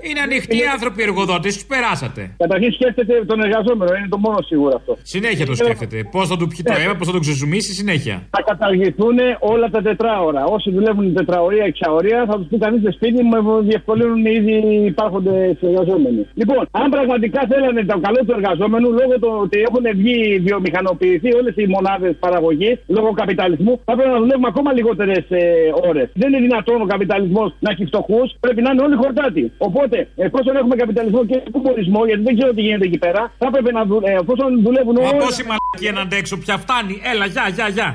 [0.09, 2.21] Είναι ανοιχτοί οι άνθρωποι εργοδότες, τους περάσατε.
[2.37, 4.97] Καταρχήν σκέφτεται τον εργαζόμενο, είναι το μόνο σίγουρο αυτό.
[5.01, 5.97] Συνέχεια το σκέφτεται.
[6.11, 8.15] Πώς θα του πιει το αίμα, πώς θα το ξεζουμίσει, συνέχεια.
[8.29, 10.43] Θα καταργηθούν όλα τα τετράωρα.
[10.55, 14.55] Όσοι δουλεύουν τετραωρία, εξαωρία, θα τους πει κανείς σπίτι μου, διευκολύνουν ήδη
[14.85, 16.27] υπάρχοντες εργαζόμενοι.
[16.33, 21.53] Λοιπόν, αν πραγματικά θέλανε το καλό του εργαζόμενου, λόγω του ότι έχουν βγει βιομηχανοποιηθεί όλες
[21.55, 25.43] οι μονάδες παραγωγής, λόγω καπιταλισμού, θα πρέπει να δουλεύουμε ακόμα λιγότερες ε,
[25.89, 26.09] ώρες.
[26.13, 29.51] Δεν είναι δυνατόν ο καπιταλισμός να έχει φτωχούς, πρέπει να είναι όλοι χορτάτοι.
[29.57, 33.73] Οπότε, εφόσον έχουμε καπιταλισμό και κομμουνισμό, γιατί δεν ξέρω τι γίνεται εκεί πέρα, θα πρέπει
[33.73, 34.19] να δουλεύουν.
[34.23, 35.17] Εφόσον δουλεύουν Μα όλοι.
[35.23, 37.01] πόση μαλακία να αντέξω πια φτάνει.
[37.13, 37.89] Έλα, γεια, γεια, γεια.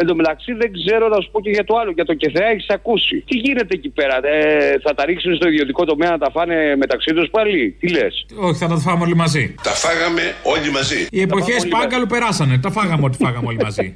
[0.00, 1.90] Εν τω μεταξύ δεν ξέρω να σου πω και για το άλλο.
[1.90, 3.24] Για το ΚΕΘΕΑ έχεις ακούσει.
[3.28, 7.14] Τι γίνεται εκεί πέρα, ε, θα τα ρίξουν στο ιδιωτικό τομέα να τα φάνε μεταξύ
[7.14, 7.76] τους πάλι.
[7.80, 9.54] Τι λες; Όχι, θα τα φάμε όλοι μαζί.
[9.62, 11.06] Τα φάγαμε όλοι μαζί.
[11.10, 12.58] Οι εποχές πάγκαλου περάσανε.
[12.58, 13.94] Τα φάγαμε ό,τι φάγαμε όλοι μαζί.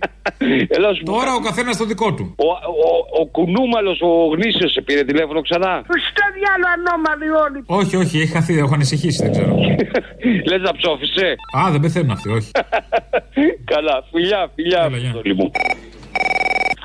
[1.04, 2.34] Τώρα ο καθένας το δικό του.
[2.36, 2.48] Ο,
[2.88, 5.72] ο, ο κουνούμαλος, ο γνήσιος, σε πήρε τηλέφωνο ξανά;
[6.10, 7.60] Στο διάλο ανώμαλοι όλοι.
[7.66, 9.54] Όχι, όχι, έχει χαθεί, έχω ανησυχήσει, δεν ξέρω.
[10.50, 12.50] Λες να ψόφισε; Α, δεν πεθαίνουν αυτοί, όχι.
[13.72, 14.82] Καλά, φιλιά, φιλιά.
[14.84, 15.50] Αποστόλη μου.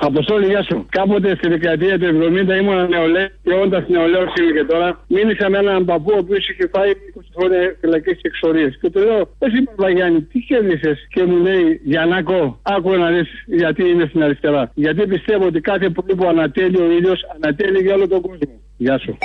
[0.00, 0.86] Αποστόλη, γεια σου.
[0.88, 5.00] Κάποτε στη δεκαετία του 70 ήμουν νεολαίο και όντα νεολαίος είναι και τώρα.
[5.06, 8.78] Μίλησα με έναν παππού ο οποίος είχε φάει 20 χρόνια φυλακές και εξορίες.
[8.80, 13.88] Και του λέω, Εσύ Παπαγιάννη, τι κέρδισες; Και μου λέει, Γιαννάκο, άκου να δεις γιατί
[13.88, 14.70] είναι στην αριστερά.
[14.74, 18.60] Γιατί πιστεύω ότι κάθε πρωί που ανατέλει ο ήλιος, ανατέλει για όλο τον κόσμο.
[18.76, 19.18] Γεια σου.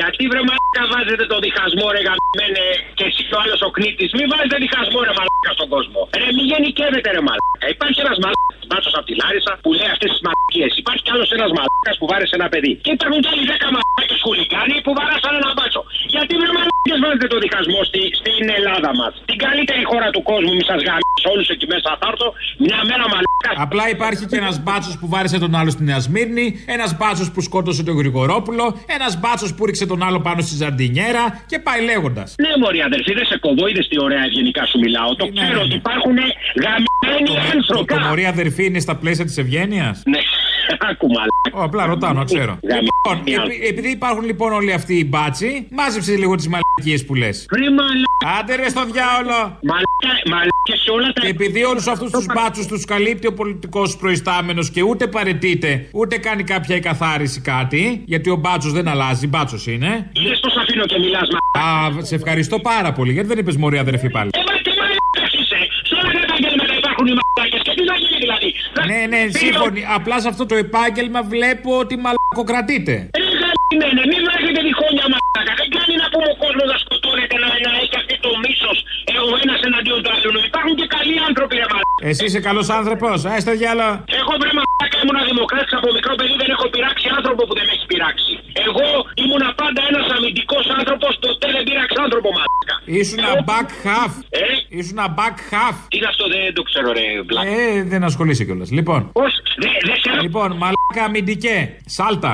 [0.00, 2.66] Γιατί βρε μαλάκα βάζετε το διχασμό ρε γαμμένε
[2.98, 6.00] και εσύ ο άλλος ο κνήτης Μην βάζετε διχασμό ρε μαλάκα στον κόσμο.
[6.20, 7.66] Ρε μη γενικεύετε ρε μαλάκα.
[7.76, 10.70] Υπάρχει ένας μαλάκας μπάτσος από τη Λάρισα που λέει αυτές τις μαλακίες.
[10.82, 12.72] Υπάρχει κι άλλος ένας μαλάκας που βάρεσε ένα παιδί.
[12.84, 15.82] Και υπάρχουν κι άλλοι δέκα μαλάκες χουλικάνοι που βάρασαν ένα μπάτσο.
[16.14, 19.12] Γιατί βρε μαλάκες βάζετε το διχασμό στη, στην Ελλάδα μας.
[19.30, 22.28] Την καλύτερη χώρα του κόσμου μη σας γαμίσω όλους εκεί μέσα θα έρθω.
[22.66, 23.50] Μια μέρα μαλάκα.
[23.66, 27.40] Απλά υπάρχει και ένας μπάτσος που βάρεσε τον άλλο στη Νέα Σμύρνη, ένας μπάτσος που
[27.48, 28.64] σκότωσε τον Γρηγορόπουλο,
[28.96, 32.34] ένας μπάτσος που ρίξε τον άλλο πάνω στη Ζαρντινιέρα και πάει λέγοντας.
[32.44, 35.10] Ναι, Μωρή αδερφή, δεν σε κοβώ, είδες τι ωραία ευγενικά σου μιλάω.
[35.16, 36.16] Το ξέρω ότι υπάρχουν
[36.64, 37.94] γαμμένοι άνθρωποι.
[37.94, 40.20] Το μωρή αδερφή είναι στα πλαίσια της ευγένειας; Ναι,
[40.90, 41.64] άκου μαλάκα.
[41.64, 42.58] Απλά ρωτάω να ξέρω.
[42.62, 47.46] Λοιπόν, επει- επειδή υπάρχουν λοιπόν όλοι αυτοί οι μπάτσοι, μάζεψε λίγο τις μαλακίες που λες.
[47.50, 48.38] Βρε μαλάκα.
[48.40, 49.38] Άντε ρε στο διάολο.
[49.70, 51.20] Μαλάκα, μαλάκα σε όλα τα.
[51.20, 56.18] Και επειδή όλους αυτούς τους μπάτσους τους καλύπτει ο πολιτικός προϊστάμενος και ούτε παρετείται, ούτε
[56.18, 60.10] κάνει κάποια εκαθάριση κάτι, γιατί ο μπάτσος δεν αλλάζει, μπάτσος είναι.
[60.12, 61.60] Είδε πώ αφήνω και μιλάς, μα.
[61.60, 64.30] Α, σε ευχαριστώ πάρα πολύ, γιατί δεν είπες μωρή αδερφή πάλι.
[64.32, 65.58] Ε, μα τι μαλάκα είσαι.
[65.88, 67.55] Σε όλα τα επαγγέλματα υπάρχουν οι μαλάκες.
[67.86, 68.54] Και τι θα γίνει δηλαδή.
[68.86, 69.84] Ναι, ναι, σύμφωνοι.
[69.94, 73.10] Απλά σε αυτό το επάγγελμα βλέπω ότι μαλακοκρατείτε.
[73.70, 75.52] Ρε γαμμένε, μην βάζετε διχόνια μαλάκα.
[75.60, 78.78] Δεν κάνει να πούμε ο κόσμος να σκοτώνεται, να, να έχει αυτή το μίσος
[79.30, 80.40] ο ένας εναντίον του άλλου.
[80.50, 82.00] Υπάρχουν και καλοί άνθρωποι, ρε μαλάκα.
[82.10, 83.88] Εσύ είσαι καλός άνθρωπος, α το διάλο.
[84.20, 87.72] Εγώ βρε μαλάκα ήμουν δημοκράτης από μικρό παιδί, δεν έχω πειράξει άνθρωπο που δεν με
[87.76, 88.32] έχει πειράξει.
[88.66, 88.86] Εγώ
[89.22, 92.74] ήμουν πάντα ένας αμυντικός άνθρωπος, ποτέ δεν πειράξα άνθρωπο μαλάκα.
[93.00, 94.12] Ήσουν back half.
[94.44, 94.44] Ε;
[94.78, 95.76] Ήσουν back half.
[95.90, 97.50] Τι είναι αυτό, δεν το ξέρω, ρε βλάκα.
[97.50, 98.70] Ε, δεν ασχολείσαι κιόλας.
[98.78, 99.00] Λοιπόν.
[99.18, 100.20] Πώς, δεν δε ξέρω.
[100.26, 101.56] Λοιπόν, μαλάκα αμυντικέ.
[101.96, 102.32] Σάλτα.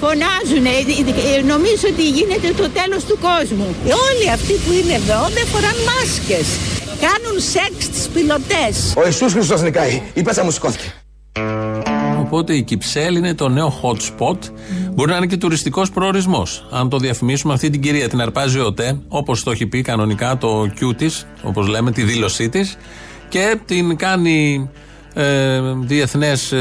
[0.00, 0.66] Φωνάζουν.
[1.46, 3.68] Νομίζω ότι γίνεται το τέλος του κόσμου.
[3.86, 6.46] Ε, Όλοι αυτοί που είναι εδώ δεν φοράνε μάσκες.
[7.06, 8.94] Κάνουν σεξ τις πιλωτές.
[8.96, 10.02] Ο Ιησούς Χριστός νικάει.
[10.14, 10.92] Η πέτσα μου σηκώθηκε.
[12.18, 14.38] Οπότε η Κυψέλη είναι το νέο hot spot.
[14.94, 16.66] Μπορεί να είναι και τουριστικός προορισμός.
[16.70, 20.38] Αν το διαφημίσουμε, αυτή την κυρία την αρπάζει ο ΟΤΕ, όπως το έχει πει κανονικά
[20.38, 22.76] το Q της, όπως λέμε, τη δήλωσή της,
[23.28, 24.70] και την κάνει
[25.14, 26.52] ε, διεθνές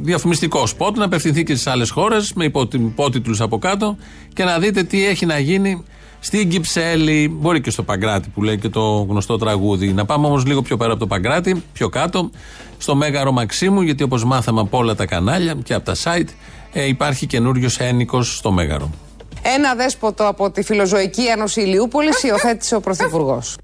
[0.00, 3.96] διαφημιστικό σποτ να απευθυνθεί και στις άλλες χώρες με υπότιτλους από κάτω
[4.32, 5.84] και να δείτε τι έχει να γίνει
[6.20, 7.28] στην Κυψέλη.
[7.40, 9.92] Μπορεί και στο Παγκράτη που λέει και το γνωστό τραγούδι.
[9.92, 12.30] Να πάμε όμως λίγο πιο πέρα από το Παγκράτη, πιο κάτω,
[12.78, 16.28] στο Μέγαρο Μαξίμου, γιατί όπως μάθαμε από όλα τα κανάλια και από τα site,
[16.72, 18.90] ε, υπάρχει καινούριος ένικος στο Μέγαρο.
[19.42, 23.56] Ένα δέσποτο από τη Φιλοζωική Ένωση Ηλιούπολη υιοθέτησε ο Πρωθυπουργός.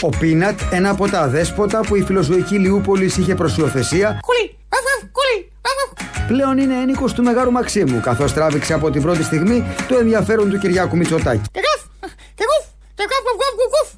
[0.00, 4.20] Ο Πίνατ, ένα από τα δέσποτα που η Φιλοζωική Λιούπολης είχε προς υιοθεσία,
[6.26, 10.58] πλέον είναι ένικος του Μεγάρου Μαξίμου, καθώς τράβηξε από την πρώτη στιγμή το ενδιαφέρον του
[10.58, 11.42] Κυριάκου Μητσοτάκη.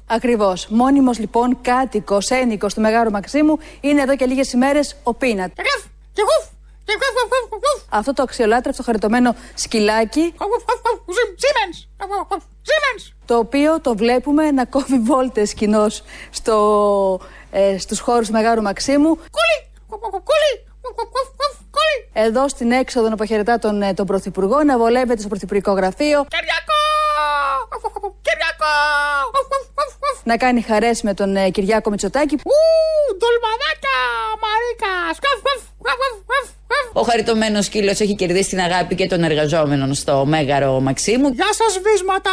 [0.05, 0.67] Ακριβώς.
[0.69, 5.51] Μόνιμος λοιπόν κάτοικος ένικος του Μεγάρου Μαξίμου είναι εδώ και λίγες ημέρες ο Πίνατ.
[7.89, 10.33] Αυτό το αξιολάτρευτο χαριτωμένο σκυλάκι.
[13.25, 16.57] Το οποίο το βλέπουμε να κόβει βόλτες κοινώς στο,
[17.51, 19.17] ε, στους χώρους του Μεγάρου Μαξίμου.
[22.13, 26.25] Εδώ στην έξοδο να αποχαιρετά τον, ε, τον Πρωθυπουργό, να βολεύεται στο Πρωθυπουργικό Γραφείο.
[30.23, 32.35] Να κάνει χαρές με τον ε, Κυριάκο Μητσοτάκη.
[33.17, 33.97] Ντολμαδάκια,
[34.43, 34.93] Μαρίκα,
[36.93, 41.29] Ο χαριτωμένος σκύλος έχει κερδίσει την αγάπη και των εργαζόμενων στο Μέγαρο Μαξίμου.
[41.29, 42.31] Γεια σας, βίσματα!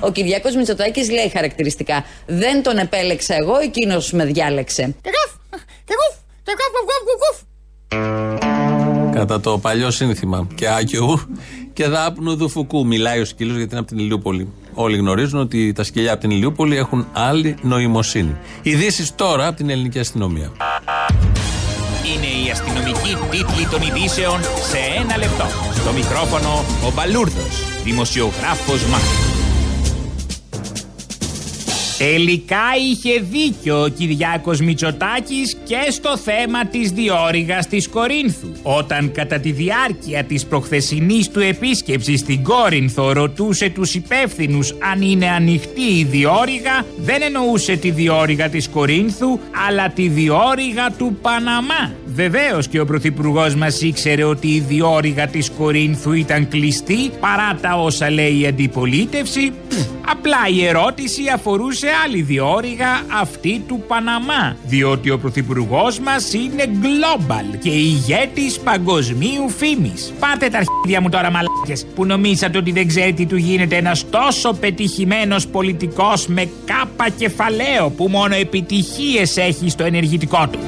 [0.00, 4.94] Ο Κυριάκος Μητσοτάκης λέει χαρακτηριστικά: Δεν τον επέλεξα εγώ, εκείνος με διάλεξε.
[9.12, 11.20] Κατά το παλιό σύνθημα και άκιου
[11.72, 12.86] και δάπνου δουφουκού.
[12.86, 14.52] Μιλάει ο σκύλος γιατί είναι από την Ηλιούπολη.
[14.74, 18.36] Όλοι γνωρίζουν ότι τα σκυλιά από την Ηλιούπολη έχουν άλλη νοημοσύνη.
[18.62, 20.52] Ειδήσεις τώρα από την ελληνική αστυνομία.
[22.14, 25.46] Είναι η αστυνομική τίτλη των ειδήσεων σε ένα λεπτό.
[25.74, 29.37] Στο μικρόφωνο ο Μπαλούρδος, δημοσιογράφος Μάρκος.
[31.98, 38.48] Τελικά είχε δίκιο ο Κυριάκος Μητσοτάκης και στο θέμα της διόρυγας της Κορίνθου.
[38.62, 45.28] Όταν κατά τη διάρκεια της προχθεσινής του επίσκεψης στην Κόρινθο ρωτούσε τους υπεύθυνους αν είναι
[45.28, 51.92] ανοιχτή η διόρυγα, δεν εννοούσε τη διόρυγα της Κορίνθου, αλλά τη διόρυγα του Παναμά.
[52.18, 57.74] Βεβαίως και ο Πρωθυπουργός μας ήξερε ότι η διόρυγα της Κορίνθου ήταν κλειστή παρά τα
[57.74, 59.52] όσα λέει η αντιπολίτευση.
[60.10, 64.56] Απλά η ερώτηση αφορούσε άλλη διόρυγα, αυτή του Παναμά.
[64.66, 70.12] Διότι ο Πρωθυπουργός μας είναι global και ηγέτης παγκοσμίου φήμης.
[70.18, 74.10] Πάτε τα αρχίδια μου τώρα μαλάκες που νομίζατε ότι δεν ξέρει τι του γίνεται ένας
[74.10, 80.58] τόσο πετυχημένος πολιτικός με κάπα κεφαλαίο που μόνο επιτυχίες έχει στο ενεργητικό του.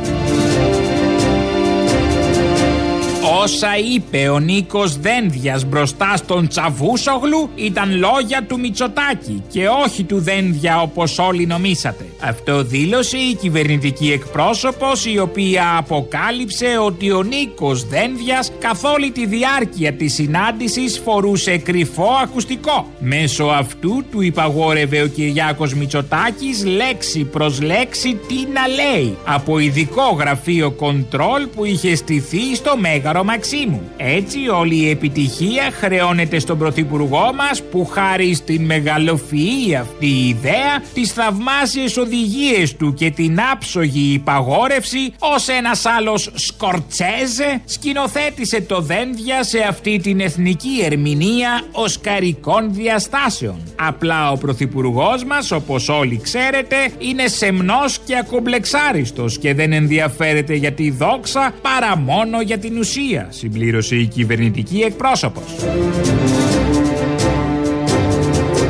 [3.42, 10.20] Όσα είπε ο Νίκος Δένδιας μπροστά στον Τσαβούσογλου ήταν λόγια του Μητσοτάκη και όχι του
[10.20, 12.04] Δένδια όπως όλοι νομίσατε.
[12.20, 19.26] Αυτό δήλωσε η κυβερνητική εκπρόσωπος η οποία αποκάλυψε ότι ο Νίκος Δένδιας καθ' όλη τη
[19.26, 22.90] διάρκεια της συνάντησης φορούσε κρυφό ακουστικό.
[22.98, 30.16] Μέσω αυτού του υπαγόρευε ο Κυριάκος Μητσοτάκης λέξη προς λέξη τι να λέει από ειδικό
[30.18, 33.90] γραφείο κοντρόλ που είχε στηθεί στο Μέγαρο Μαξίμου.
[33.96, 40.82] Έτσι όλη η επιτυχία χρεώνεται στον Πρωθυπουργό μας που χάρη στην μεγαλοφυή αυτή η ιδέα,
[40.94, 49.42] τις θαυμάσιες οδηγίες του και την άψογη υπαγόρευση ως ένας άλλος Σκορτσέζε σκηνοθέτησε το δένδια
[49.42, 53.58] σε αυτή την εθνική ερμηνεία οσκαρικών διαστάσεων.
[53.76, 60.72] Απλά ο Πρωθυπουργός μας όπως όλοι ξέρετε είναι σεμνός και ακομπλεξάριστος και δεν ενδιαφέρεται για
[60.72, 65.44] τη δόξα παρά μόνο για την ουσία συμπλήρωσε η κυβερνητική εκπρόσωπος.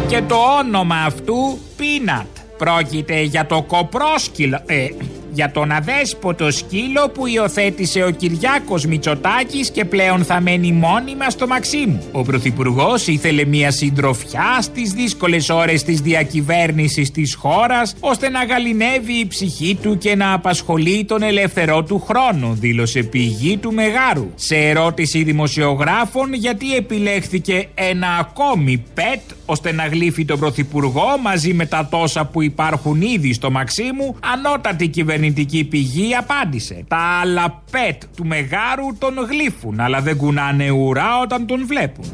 [0.08, 2.26] Και το όνομα αυτού Πίνατ
[2.58, 4.86] πρόκειται για το κοπρόσκυλο, ε,
[5.32, 11.46] για τον αδέσποτο σκύλο που υιοθέτησε ο Κυριάκος Μητσοτάκης και πλέον θα μένει μόνιμα στο
[11.46, 12.02] Μαξίμου.
[12.12, 19.12] Ο Πρωθυπουργός ήθελε μια συντροφιά στις δύσκολες ώρες της διακυβέρνησης της χώρας ώστε να γαλινεύει
[19.12, 24.30] η ψυχή του και να απασχολεί τον ελεύθερό του χρόνο, δήλωσε πηγή του Μεγάρου.
[24.34, 31.66] Σε ερώτηση δημοσιογράφων γιατί επιλέχθηκε ένα ακόμη πετ ώστε να γλύφει τον Πρωθυπουργό μαζί με
[31.66, 36.84] τα τόσα που υπάρχουν ήδη στο Μαξίμου, ανώτατη κυβερνητική πηγή απάντησε.
[36.88, 42.04] Τα άλλα πετ του Μεγάρου τον γλύφουν, αλλά δεν κουνάνε ουρά όταν τον βλέπουν.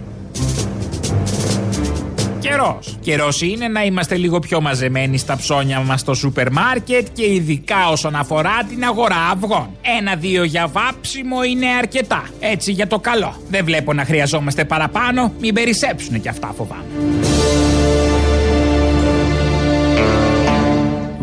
[2.48, 2.96] Καιρός.
[3.00, 7.88] Καιρός είναι να είμαστε λίγο πιο μαζεμένοι στα ψώνια μας στο σούπερ μάρκετ και ειδικά
[7.88, 9.68] όσον αφορά την αγορά αυγών.
[9.98, 12.28] Ένα-δύο για βάψιμο είναι αρκετά.
[12.40, 13.34] Έτσι για το καλό.
[13.48, 15.32] Δεν βλέπω να χρειαζόμαστε παραπάνω.
[15.40, 17.35] Μην περισσέψουν κι αυτά φοβάμαι.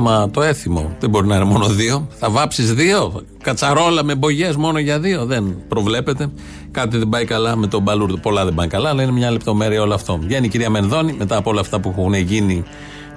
[0.04, 2.08] Μα το έθιμο δεν μπορεί να είναι μόνο δύο.
[2.20, 6.32] Θα βάψεις δύο; Κατσαρόλα με μπογιές μόνο για δύο; Δεν προβλέπεται.
[6.72, 8.18] Κάτι δεν πάει καλά με τον Μπαλούρδο.
[8.18, 10.20] Πολλά δεν πάει καλά, αλλά είναι μια λεπτομέρεια όλο αυτό.
[10.22, 12.64] Βγαίνει η κυρία Μενδώνη μετά από όλα αυτά που έχουν γίνει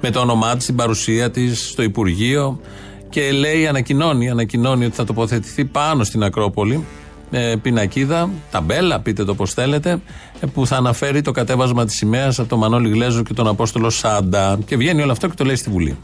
[0.00, 2.60] με το όνομά της, την παρουσία της στο Υπουργείο
[3.08, 6.84] και λέει, ανακοινώνει, ανακοινώνει ότι θα τοποθετηθεί πάνω στην Ακρόπολη
[7.30, 10.00] ε, πινακίδα, ταμπέλα, πείτε το πώς θέλετε,
[10.40, 13.90] ε, που θα αναφέρει το κατέβασμα της σημαίας από τον Μανώλη Γλέζο και τον Απόστολο
[13.90, 14.58] Σάντα.
[14.66, 15.96] Και βγαίνει όλο αυτό και το λέει στη Βουλή.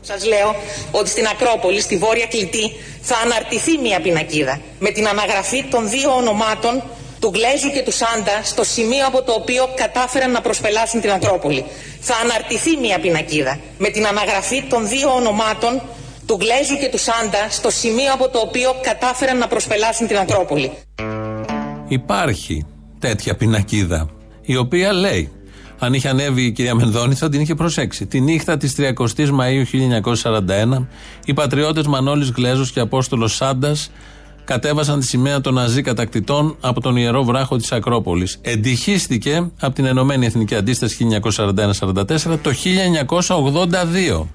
[0.00, 0.54] Σας λέω
[0.90, 6.16] ότι στην Ακρόπολη, στη Βόρεια Κλητή, θα αναρτηθεί μια πινακίδα με την αναγραφή των δύο
[6.16, 6.82] ονομάτων
[7.20, 11.64] του Γλέζου και του Σάντα στο σημείο από το οποίο κατάφεραν να προσπελάσουν την Ακρόπολη.
[12.00, 15.82] Θα αναρτηθεί μια πινακίδα με την αναγραφή των δύο ονομάτων
[16.26, 20.72] του Γλέζου και του Σάντα στο σημείο από το οποίο κατάφεραν να προσπελάσουν την Ακρόπολη.
[21.88, 22.66] Υπάρχει
[22.98, 24.10] τέτοια πινακίδα,
[24.42, 25.32] η οποία λέει
[25.82, 28.06] αν είχε ανέβει η κυρία Μενδώνη, θα την είχε προσέξει.
[28.06, 30.86] Τη νύχτα της 30η Μαου 1941,
[31.24, 33.90] οι πατριώτες Μανώλης Γλέζος και Απόστολος Σάντας
[34.44, 38.38] κατέβασαν τη σημαία των Ναζί κατακτητών από τον ιερό βράχο της Ακρόπολης.
[38.40, 42.52] Εντυχίστηκε από την Ενωμένη Εθνική Αντίσταση 1941-44 το
[44.20, 44.26] 1982.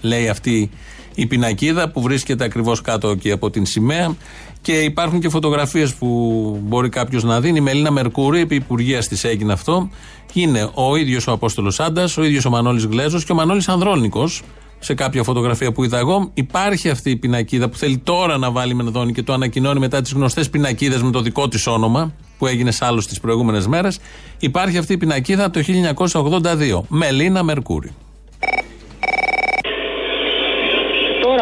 [0.00, 0.70] Λέει αυτή
[1.14, 4.16] η πινακίδα που βρίσκεται ακριβώς κάτω εκεί από την σημαία.
[4.62, 6.08] Και υπάρχουν και φωτογραφίες που
[6.62, 7.48] μπορεί κάποιος να δει.
[7.48, 9.88] Η Μελίνα Μερκούρη, επί Υπουργείας της έγινε αυτό.
[10.32, 14.42] Είναι ο ίδιος ο Απόστολος Άντα, ο ίδιος ο Μανώλης Γλέζος και ο Μανώλης Ανδρώνικος.
[14.78, 18.74] Σε κάποια φωτογραφία που είδα εγώ, υπάρχει αυτή η πινακίδα που θέλει τώρα να βάλει
[18.74, 22.70] Μενδώνη και το ανακοινώνει μετά τις γνωστές πινακίδες με το δικό της όνομα, που έγινε
[22.70, 23.98] σε άλλου τις προηγούμενες μέρες.
[24.38, 26.82] Υπάρχει αυτή η πινακίδα το 1982.
[26.88, 27.90] Μελίνα Μερκούρη.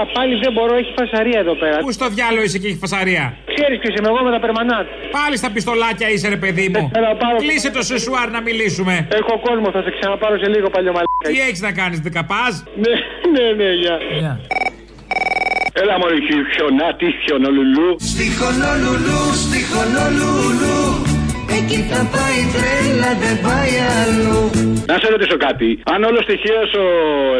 [0.01, 1.77] Τώρα πάλι δεν μπορώ, έχει φασαρία εδώ πέρα.
[1.79, 4.87] Πού στο διάλογο είσαι και έχει φασαρία; Ξέρεις ποιος είμαι εγώ με τα περμανάτ.
[5.19, 6.91] Πάλι στα πιστολάκια είσαι, ρε παιδί μου.
[6.99, 7.37] Έλα, πάρω...
[7.45, 9.09] Κλείσε το σεσουάρ να μιλήσουμε.
[9.21, 11.27] Έχω κόσμο, θα σε ξαναπάρω σε λίγο παλιό μαλλίκα.
[11.31, 12.95] Τι έχεις να κάνεις, δεκαπάζ; ναι,
[13.35, 13.97] ναι, ναι, γεια.
[14.23, 14.37] Yeah.
[15.83, 16.19] Έλα μωρή
[16.55, 17.89] χιονάτη, χιονολουλού.
[18.13, 20.79] Στη χονολουλού, στη χονολουλού.
[21.73, 24.41] Εκεί θα πάει τρέλα, δεν πάει αλλού.
[24.91, 25.69] Να σε ρωτήσω κάτι.
[25.95, 26.87] Αν όλος τυχαίως ο,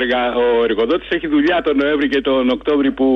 [0.01, 0.21] εργα...
[0.45, 3.07] ο εργοδότης έχει δουλειά τον Νοέμβρη και τον Οκτώβρη που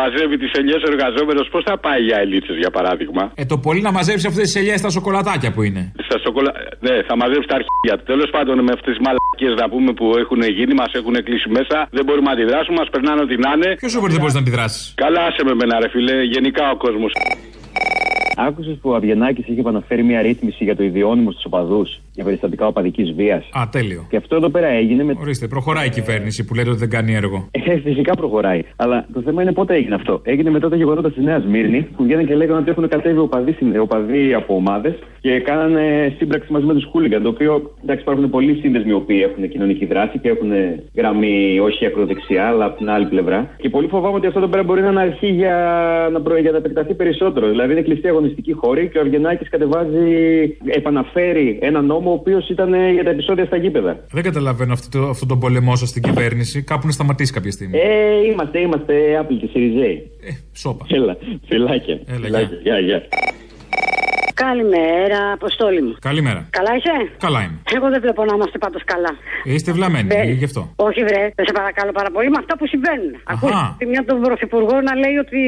[0.00, 3.80] μαζεύει τις ελιές ο εργαζόμενος, πώς θα πάει για ελίτσες για παράδειγμα; Ε, το πολύ
[3.88, 5.82] να μαζέψει αυτές τις ελιές στα σοκολατάκια που είναι.
[6.08, 6.50] Στα σοκολα...
[6.86, 8.04] Ναι, θα μαζέψει τα αρχεία του.
[8.12, 11.76] Τέλος πάντων, με αυτές τις μαλακίες να πούμε που έχουν γίνει, μας έχουν κλείσει μέσα,
[11.96, 13.70] δεν μπορούμε να αντιδράσουμε, μας περνάνε ό,τι να είναι.
[13.80, 17.12] Ποιος σου δεν μπορεί να αντιδράσεις; Καλά, άσε με μένα, ρε φιλέ, γενικά ο κόσμος.
[18.36, 22.66] Άκουσες που ο Αβγενάκη είχε επαναφέρει μια ρύθμιση για το ιδιώνυμο στους οπαδούς; Για περιστατικά
[22.66, 23.48] οπαδικής βίας.
[23.52, 24.06] Α, τέλειο.
[24.10, 25.14] Και αυτό εδώ πέρα έγινε με.
[25.20, 27.48] Ορίστε, προχωράει η κυβέρνηση που λέτε ότι δεν κάνει έργο.
[27.50, 28.62] Ε, φυσικά προχωράει.
[28.76, 30.20] Αλλά το θέμα είναι πότε έγινε αυτό.
[30.24, 33.78] Έγινε μετά τα γεγονότα στη Νέα Σμύρνη που βγαίνουν και λέγανε ότι έχουν κατέβει οπαδοί,
[33.78, 37.22] οπαδοί από ομάδες και κάνανε σύμπραξη μαζί με τους Χούλιγκαν.
[37.22, 40.50] Το οποίο εντάξει, υπάρχουν πολλοί σύνδεσμοι οι οποίοι έχουν κοινωνική δράση και έχουν
[40.96, 43.50] γραμμή όχι ακροδεξιά, αλλά από την άλλη πλευρά.
[43.56, 45.56] Και πολύ φοβάμαι ότι αυτό εδώ πέρα μπορεί να είναι αρχή για
[46.12, 46.36] να, προ...
[46.36, 47.48] για να επεκταθεί περισσότερο.
[47.48, 50.02] Δηλαδή είναι κλειστή αγωνιστική χώρη και ο Αυγενάκης κατεβάζει,
[50.66, 54.04] επαναφέρει ένα νόμο ο οποίος ήταν ε, για τα επεισόδια στα γήπεδα.
[54.12, 56.62] Δεν καταλαβαίνω αυτό, το, αυτό τον πολεμό σας στην κυβέρνηση.
[56.62, 57.78] Κάπου να σταματήσει κάποια στιγμή.
[57.78, 60.28] Ε, είμαστε, είμαστε Apple και Series A.
[60.28, 60.86] Ε, σώπα.
[60.88, 62.00] Έλα, φυλάκια.
[62.06, 62.58] Έλα, φυλάκια.
[62.62, 63.02] Γεια, γεια.
[64.46, 65.94] Καλημέρα, Αποστόλη μου.
[66.08, 66.40] Καλημέρα.
[66.58, 66.94] Καλά είσαι;
[67.26, 67.58] Καλά είμαι.
[67.76, 69.12] Εγώ δεν βλέπω να είμαστε πάντως καλά.
[69.44, 70.22] Είστε βλαμμένοι, Βρε.
[70.42, 70.62] γι' αυτό.
[70.88, 73.12] Όχι, βρε, δεν σε παρακαλώ πάρα πολύ με αυτά που συμβαίνουν.
[73.24, 73.46] Αχα.
[73.46, 75.40] Ακούστε μια τον Πρωθυπουργό να λέει ότι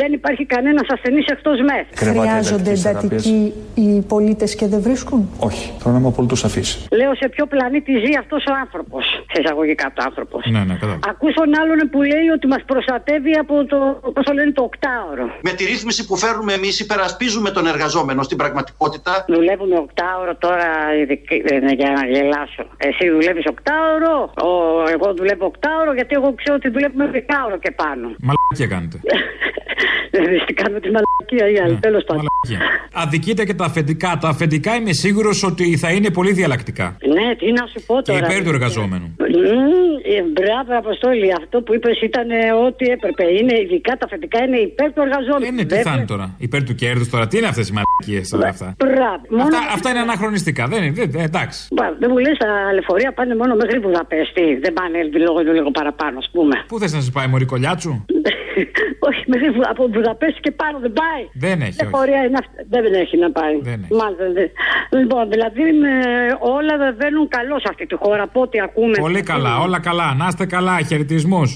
[0.00, 1.84] δεν υπάρχει κανένας ασθενής εκτός ΜΕΘ.
[2.04, 5.64] Χρειάζονται εντατικοί οι πολίτες και δεν βρίσκουν; Όχι.
[5.80, 6.62] Θέλω να είμαι απολύτως σαφή.
[7.00, 9.04] Λέω σε ποιο πλανήτη ζει αυτός ο άνθρωπος.
[9.32, 10.40] Σε εισαγωγικά το άνθρωπος.
[10.54, 11.00] Ναι, ναι, κατάλαβα.
[11.12, 13.78] Ακούς τον άλλον που λέει ότι μας προστατεύει από το,
[14.14, 15.24] πώς το λένε, το οκτάωρο.
[15.48, 17.94] Με τη ρύθμιση που φέρνουμε εμείς, υπερασπίζουμε τον εργαζόμενο
[18.28, 19.24] στην πραγματικότητα.
[19.28, 20.68] Δουλεύουμε οκτάωρο τώρα
[21.00, 22.62] ειδικ- ε, για να γελάσω.
[22.88, 24.14] Εσύ δουλεύεις οκτάωρο,
[24.48, 24.50] ο,
[24.94, 28.06] εγώ δουλεύω οκτάωρο γιατί εγώ ξέρω ότι δουλεύουμε δεκάωρο και πάνω.
[28.28, 28.96] Μαλακία κάνετε.
[30.10, 32.24] Δεν τι κάνουμε τη μαλακία οι άλλοι, τέλος πάντων.
[32.92, 34.18] Αδικείται και τα αφεντικά.
[34.20, 36.96] Τα αφεντικά είμαι σίγουρος ότι θα είναι πολύ διαλλακτικά.
[37.14, 38.26] Ναι, τι να σου πω Και τώρα.
[38.26, 39.16] υπέρ του εργαζόμενου.
[39.18, 41.32] Μμμ, ε, Μπράβο, Αποστόλη.
[41.40, 43.24] Αυτό που είπες ήταν ε, ό,τι έπρεπε.
[43.38, 45.54] Είναι ειδικά τα αφεντικά είναι υπέρ του εργαζόμενου.
[45.54, 47.26] Ναι, τι θα είναι τώρα; Υπέρ του κέρδους τώρα.
[47.26, 48.68] Τι είναι αυτές οι μαλακίες τώρα αυτά.
[48.78, 49.22] Μπράβο.
[49.28, 50.62] Μόνο- Αυτά, αυτά είναι αναχρονιστικά.
[50.72, 50.92] Δεν είναι.
[50.98, 51.58] Δεν, δεν- εντάξει.
[51.74, 54.46] Μπα, Δεν μου λες τα λεωφορεία πάνε μόνο μέχρι Βουδαπέστη.
[54.64, 56.54] Δεν πάνε λίγο, λίγο παραπάνω, ας πούμε.
[56.70, 57.92] Πού θες να σε πάει, Μωρή Κολιάτσου.
[59.08, 61.22] όχι, μέχρι Βου- από Βουδαπέστη και πάνω δεν πάει.
[61.46, 61.78] Δεν έχει, όχι.
[61.82, 62.56] Λεωφορεία είναι αυτή.
[62.74, 63.54] Δεν έχει να πάει.
[63.68, 63.94] Δεν έχει.
[64.00, 64.24] Μάλιστα.
[64.38, 64.50] δεν-
[65.00, 65.92] Λοιπόν, δηλαδή με,
[66.40, 68.22] όλα δεν βαίνουν καλό σε αυτή τη χώρα.
[68.22, 68.96] Από ό,τι ακούμε.
[69.06, 70.14] Πολύ καλά, όλα καλά.
[70.14, 70.74] Να είστε καλά.
[70.88, 71.54] Χαιρετισμούς.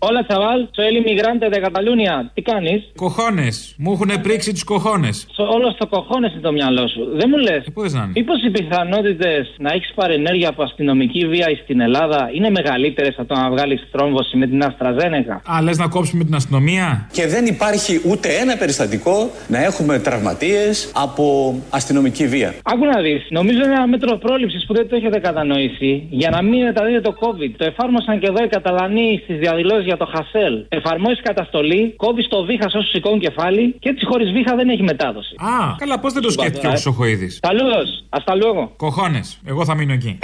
[0.00, 2.30] Hola chaval, soy el inmigrante de Cataluña.
[2.34, 3.74] Τι κάνεις; Κοχώνες.
[3.78, 5.26] Μου έχουν πρίξει τους κοχώνες.
[5.36, 7.00] Όλο στο κοχώνες είναι το μυαλό σου.
[7.16, 8.12] Δεν μου λες; Πού να είναι.
[8.14, 13.40] Μήπως οι πιθανότητες να έχεις παρενέργεια από αστυνομική βία στην Ελλάδα είναι μεγαλύτερες από το
[13.40, 18.00] να βγάλεις τρόμβωση με την Αστραζένεκα; Α, λες να κόψουμε την αστυνομία; Και δεν υπάρχει
[18.08, 22.54] ούτε ένα περιστατικό να έχουμε τραυματίες από αστυνομική βία.
[22.64, 23.26] Άκου να δεις.
[23.30, 27.16] Νομίζω είναι ένα μέτρο πρόληψης που δεν το έχετε κατανοήσει για να μην μεταδίδεται το
[27.20, 27.50] COVID.
[27.56, 30.54] Το εφάρμοσαν και εδώ οι Καταλανοί στις διαδηλώσεις για το Χασέλ.
[30.68, 35.34] Εφαρμόζει καταστολή, κόβει το βήχα όσο σηκώνει κεφάλι και έτσι χωρίς βήχα δεν έχει μετάδοση.
[35.38, 38.68] Α, καλά, πώς δεν το σκέφτηκε ο Χρυσοχοίδης; Saludos, hasta luego.
[38.76, 39.38] Κοχώνες.
[39.46, 40.18] Εγώ θα μείνω εκεί.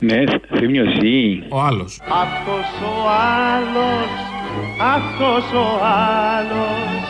[0.00, 0.24] Ναι,
[0.56, 1.42] θύμιο ή.
[1.48, 2.00] Ο άλλος.
[2.24, 2.94] Αυτός ο
[3.54, 4.08] άλλος,
[4.94, 7.04] αυτός ο άλλος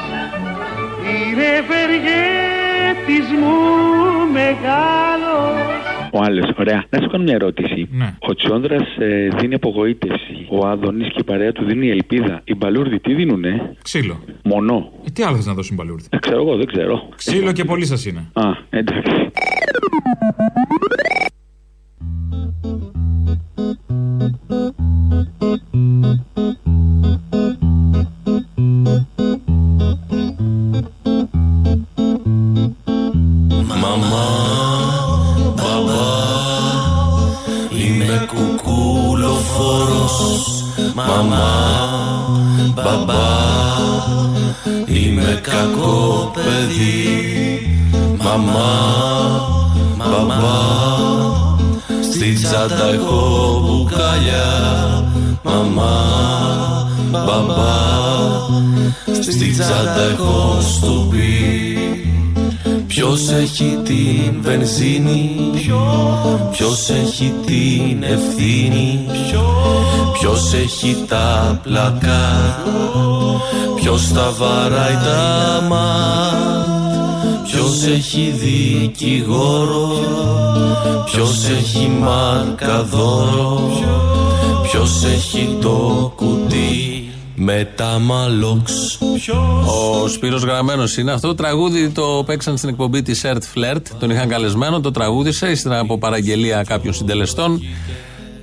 [1.04, 2.63] είναι ευεργέτης
[3.40, 3.52] μου
[4.32, 5.56] μεγάλος
[6.12, 6.84] Ο άλλο, ωραία.
[6.90, 7.88] Να σου κάνω μια ερώτηση.
[7.90, 8.14] Ναι.
[8.18, 8.76] Ο Τσόνδρα
[9.38, 10.46] δίνει απογοήτευση.
[10.50, 12.40] Ο Άδωνης και η παρέα του δίνει ελπίδα.
[12.44, 14.20] Οι μπαλούρδοι τι δίνουνε; Ξύλο.
[14.42, 14.92] Μονό.
[15.06, 16.06] Ε, τι άλλο θες να δώσει μπαλούρδι.
[16.10, 17.08] Ε, ξέρω εγώ, δεν ξέρω.
[17.16, 18.30] Ξύλο και πολύ σας είναι.
[18.32, 19.30] Α, εντάξει.
[25.74, 26.33] Μαμά,
[40.94, 41.48] Μαμά,
[42.74, 43.26] μπαμπά,
[44.86, 47.60] είμαι κακό παιδί.
[48.18, 48.72] Μαμά,
[49.96, 50.58] μπαμπά,
[52.12, 54.48] στη τσάντα έχω μπουκάλια.
[55.42, 55.96] Μαμά,
[57.10, 57.74] μπαμπά,
[59.22, 61.73] στη τσάντα έχω στουπί
[63.06, 65.50] Ποιος έχει την βενζίνη;
[66.50, 69.06] Ποιος έχει την ευθύνη;
[70.12, 72.58] Ποιος έχει τα πλακά
[73.74, 76.66] Ποιος τα βαράει τα ματ
[77.44, 79.88] Ποιος έχει δικηγόρο;
[81.04, 83.60] Ποιος έχει μαρκαδόρο;
[84.62, 86.33] Ποιος έχει το κουτί
[87.44, 88.98] με τα μαλόξ
[90.02, 91.28] Ο Σπύρος Γραμμένος είναι αυτό.
[91.28, 93.80] Το τραγούδι το παίξαν στην εκπομπή της Ert Flirt.
[93.98, 97.62] Τον είχαν καλεσμένο, το τραγούδισε ύστερα από παραγγελία κάποιων συντελεστών.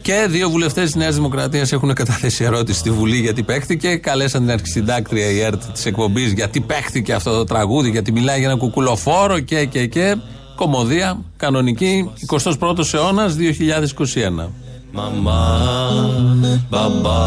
[0.02, 3.96] Και δύο βουλευτές της Νέας Δημοκρατίας έχουν καταθέσει ερώτηση στη Βουλή γιατί παίχτηκε.
[3.96, 8.48] Καλέσαν την αρχισυντάκτρια η ΕΡΤ της εκπομπής γιατί παίχτηκε αυτό το τραγούδι, γιατί μιλάει για
[8.48, 10.16] ένα κουκουλοφόρο και και και.
[10.56, 14.50] Κομμωδία, κανονική, 21ος αιώνας 2021.
[14.94, 15.60] Μαμά,
[16.70, 17.20] μπαμπά,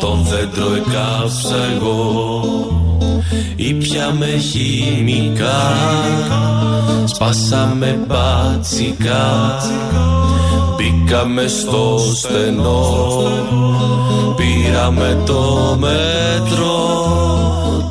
[0.00, 2.22] τον δέντρο εκάψα εγώ.
[3.56, 5.62] Ήπιαμε χημικά,
[7.04, 9.58] σπάσαμε μπατσικά
[10.76, 12.84] Μπήκαμε στο στενό,
[14.36, 16.76] πήραμε το μέτρο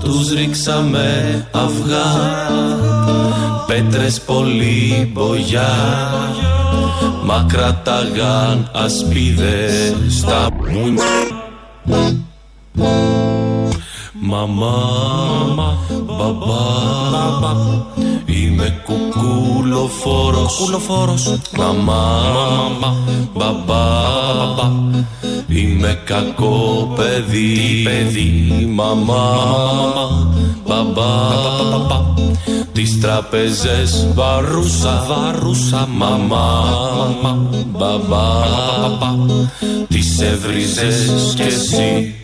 [0.04, 2.12] Τους ρίξαμε αυγά,
[3.68, 5.70] πέτρες πολύ μπογιά
[7.24, 11.32] Μα κρατάγαν ασπίδες στα μουνιά
[14.24, 15.78] Μαμά,
[16.22, 17.56] μπαμπά,
[18.26, 22.96] είμαι κουκούλοφόρος Κουκούλοφόρος Μαμά,
[23.34, 23.86] μπαμπά,
[25.48, 27.84] είμαι κακό παιδί.
[27.84, 28.70] Παιδί.
[28.74, 29.26] Μαμά,
[30.68, 31.12] μπαμπά,
[32.72, 35.06] τις τραπεζές βαρούσα.
[35.08, 36.64] Βαρούσα μαμά,
[37.78, 38.44] μπαμπά,
[39.88, 42.16] τις έβριζες κι εσύ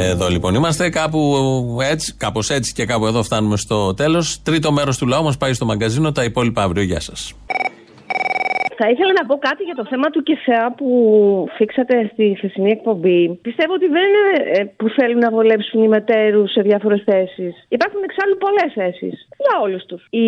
[0.00, 4.42] Εδώ λοιπόν είμαστε κάπου έτσι, κάπως έτσι και κάπου εδώ φτάνουμε στο τέλος.
[4.42, 6.82] Τρίτο μέρος του λαού μας πάει στο μαγκαζίνο, τα υπόλοιπα αύριο.
[6.82, 7.32] Γεια σας.
[8.80, 10.88] Θα ήθελα να πω κάτι για το θέμα του ΚΕΣΑ που
[11.56, 13.38] φίξατε στη χθεσινή εκπομπή.
[13.42, 17.52] Πιστεύω ότι δεν είναι ε, που θέλουν να βολέψουν οι μετέρους σε διάφορες θέσεις.
[17.68, 19.28] Υπάρχουν εξάλλου πολλές θέσεις.
[19.44, 20.06] Για όλους τους.
[20.10, 20.26] Η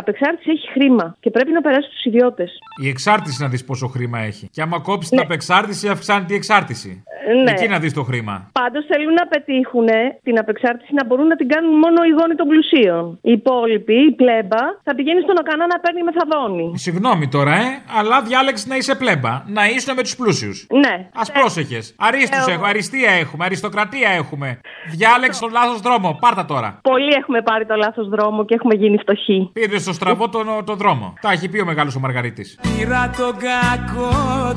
[0.00, 2.50] απεξάρτηση έχει χρήμα και πρέπει να περάσει στους ιδιώτες.
[2.84, 4.48] Η εξάρτηση να δεις πόσο χρήμα έχει.
[4.52, 7.04] Και άμα κόψεις την απεξάρτηση, αυξάνει την εξάρτηση.
[7.28, 7.50] Ε, Ναι.
[7.50, 8.50] Εκεί να δεις το χρήμα.
[8.52, 9.88] Πάντως θέλουν να πετύχουν
[10.22, 13.18] την απεξάρτηση να μπορούν να την κάνουν μόνο οι γόνοι των πλουσίων.
[13.22, 16.66] Οι υπόλοιποι, η πλέμπα, θα πηγαίνει στον Οκανά να παίρνει μεθαδόνη.
[16.86, 17.66] Συγγνώμη τώρα, ε,
[17.98, 19.42] αλλά διάλεξες να είσαι πλέμπα.
[19.46, 20.66] Να ήσουν με τους πλούσιους.
[20.70, 20.94] Ναι.
[21.12, 21.94] Α πρόσεχες.
[21.98, 24.60] Αρίστου έχουμε, αριστεία έχουμε, αριστοκρατία έχουμε.
[24.90, 26.16] Διάλεξες τον λάθος δρόμο.
[26.20, 26.78] Πάρτα τώρα.
[26.82, 29.50] Πολλοί έχουμε πάρει το λάθος δρόμο και έχουμε γίνει φτωχοί.
[29.52, 31.14] Πήρε στο στραβό τον, τον δρόμο.
[31.20, 32.58] Τα έχει πει ο μεγάλος ο Μαργαρίτης.
[32.76, 34.10] Πήρα τον κακό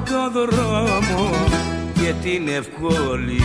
[0.09, 1.29] το δρόμο
[1.93, 3.41] και την εύκολη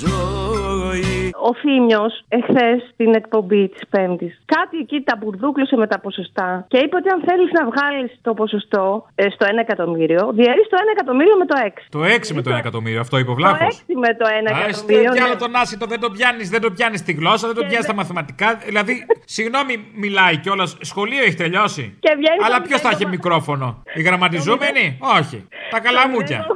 [0.00, 1.13] ζωή.
[1.48, 6.78] Ο Θήμιος, εχθές στην εκπομπή της Πέμπτης, κάτι εκεί τα μπουρδούκλωσε με τα ποσοστά και
[6.78, 10.80] είπε ότι αν θέλεις να βγάλεις το ποσοστό ε, στο 1 εκατομμύριο, διαιρείς το 1
[10.96, 11.70] εκατομμύριο με το 6.
[11.88, 13.76] Το 6 με το 1 εκατομμύριο, αυτό είπε ο Βλάχος.
[13.76, 15.10] Το 6 με το 1 εκατομμύριο.
[15.12, 15.24] Τι ναι.
[15.24, 17.94] άλλο τον άσυτο δεν το πιάνεις, δεν το πιάνεις στη γλώσσα, δεν το πιάνεις στα
[17.94, 18.54] μαθηματικά.
[18.54, 20.76] Δηλαδή, συγγνώμη, μιλάει κιόλας.
[20.80, 21.96] Σχολείο έχει τελειώσει.
[22.00, 23.10] Και βγαίνει Αλλά το ποιος θα έχει 0,0.
[23.10, 25.48] μικρόφωνο, οι γραμματιζόμενοι, όχι.
[25.70, 26.46] Τα καλαμούκια.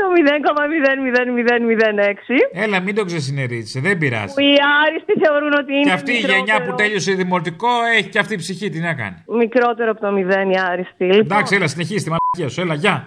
[0.00, 2.36] Το 0,00006.
[2.52, 4.34] Έλα, μην το ξεσυνερίζει, δεν πειράζει.
[4.34, 4.54] Που οι
[4.86, 5.82] άριστοι θεωρούν ότι είναι.
[5.84, 8.94] Και αυτή η γενιά μικρότερο- που τέλειωσε δημοτικό έχει και αυτή η ψυχή, τι να
[8.94, 9.16] κάνει.
[9.38, 11.04] Μικρότερο από το 0 οι άριστοι.
[11.04, 13.06] Λοιπόν, Εντάξει, έλα, συνεχίσει τη μαλακία σου, έλα, γεια.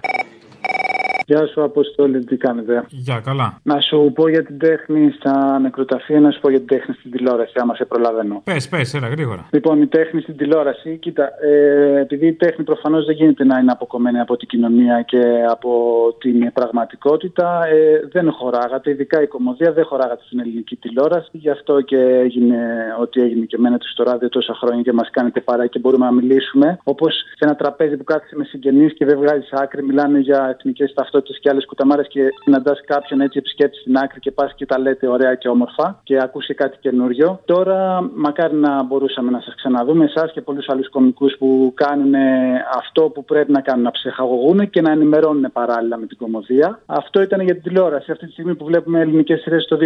[1.25, 3.59] Γεια σου, Αποστόλη, τι κάνετε; Γεια, καλά.
[3.63, 7.11] Να σου πω για την τέχνη στα νεκροταφεία, να σου πω για την τέχνη στην
[7.11, 8.41] τηλεόραση, άμα σε προλαβαίνω.
[8.43, 9.47] Πες, πες, έλα, γρήγορα.
[9.51, 13.71] Λοιπόν, η τέχνη στην τηλεόραση, κοίτα, ε, επειδή η τέχνη προφανώς δεν γίνεται να είναι
[13.71, 15.71] αποκομμένη από την κοινωνία και από
[16.19, 21.29] την πραγματικότητα, ε, δεν χωράγατε, ειδικά η κομμωδία δεν χωράγατε στην ελληνική τηλεόραση.
[21.31, 22.57] Γι' αυτό και έγινε
[23.01, 26.11] ό,τι έγινε και μένετε στο ράδιο τόσα χρόνια και μας κάνετε παρά και μπορούμε να
[26.11, 26.79] μιλήσουμε.
[26.83, 30.93] Όπως σε ένα τραπέζι που κάθεσαι με συγγενείς και δεν βγάζει άκρη, μιλάνε για εθνικές
[30.93, 34.79] ταυτότητες και άλλες κουταμάρες και συναντάς κάποιον έτσι επισκέπτη στην άκρη και πας και τα
[34.79, 37.39] λέτε ωραία και όμορφα και ακούσει κάτι καινούριο.
[37.45, 42.13] Τώρα, μακάρι να μπορούσαμε να σας ξαναδούμε εσάς και πολλούς άλλους κομικούς που κάνουν
[42.77, 46.79] αυτό που πρέπει να κάνουν, να ψεχαγωγούν και να ενημερώνουν παράλληλα με την κομμωδία.
[46.85, 48.11] Αυτό ήταν για την τηλεόραση.
[48.11, 49.77] Αυτή τη στιγμή που βλέπουμε ελληνικές σειρές το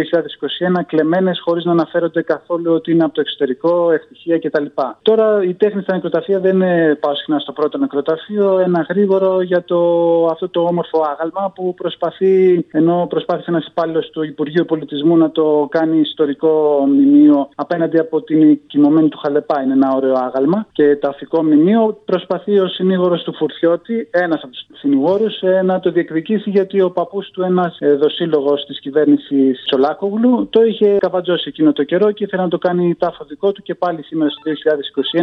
[0.78, 4.64] 2021 κλεμμένες χωρίς να αναφέρονται καθόλου ότι είναι από το εξωτερικό, ευτυχία κτλ.
[5.02, 9.64] Τώρα η τέχνη στα νεκροταφεία δεν είναι πάω συχνά στο πρώτο νεκροταφείο, ένα γρήγορο για
[9.64, 9.78] το,
[10.26, 15.68] αυτό το όμορφο άγαλμα που προσπαθεί, ενώ προσπάθησε ένας υπάλληλος του Υπουργείου Πολιτισμού να το
[15.70, 19.62] κάνει ιστορικό μνημείο απέναντι από την κοιμωμένη του Χαλεπά.
[19.62, 20.66] Είναι ένα ωραίο άγαλμα.
[20.72, 26.50] Και ταφικό μνημείο προσπαθεί ο συνήγορος του Φουρτιώτη, ένας από τους συνηγόρους, να το διεκδικήσει
[26.50, 32.10] γιατί ο παππούς του, ένας δοσύλλογος της κυβέρνησης Τσολάκογλου, το είχε καβατζώσει εκείνο το καιρό
[32.10, 34.40] και ήθελε να το κάνει τάφο δικό του και πάλι σήμερα στο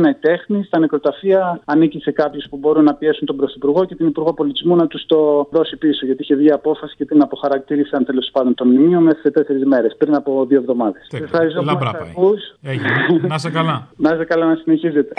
[0.03, 3.95] 2021 η τέχνη στα νεκροταφεία ανήκει σε κάποιους που μπορούν να πιέσουν τον Πρωθυπουργό και
[3.95, 6.05] την Υπουργό Πολιτισμού να τους το δώσει πίσω.
[6.05, 9.95] Γιατί είχε βγει απόφαση και την αποχαρακτήρισαν τέλος πάντων το μνημείο μέσα σε τέσσερις μέρες,
[9.97, 11.07] πριν από δύο εβδομάδες.
[11.11, 12.09] Ευχαριστώ που Λαμπρά μας πάει.
[12.09, 12.41] ακούς.
[12.61, 12.89] Έγινε.
[13.27, 13.87] Να είσαι καλά.
[13.97, 15.13] Να είστε καλά να συνεχίζετε.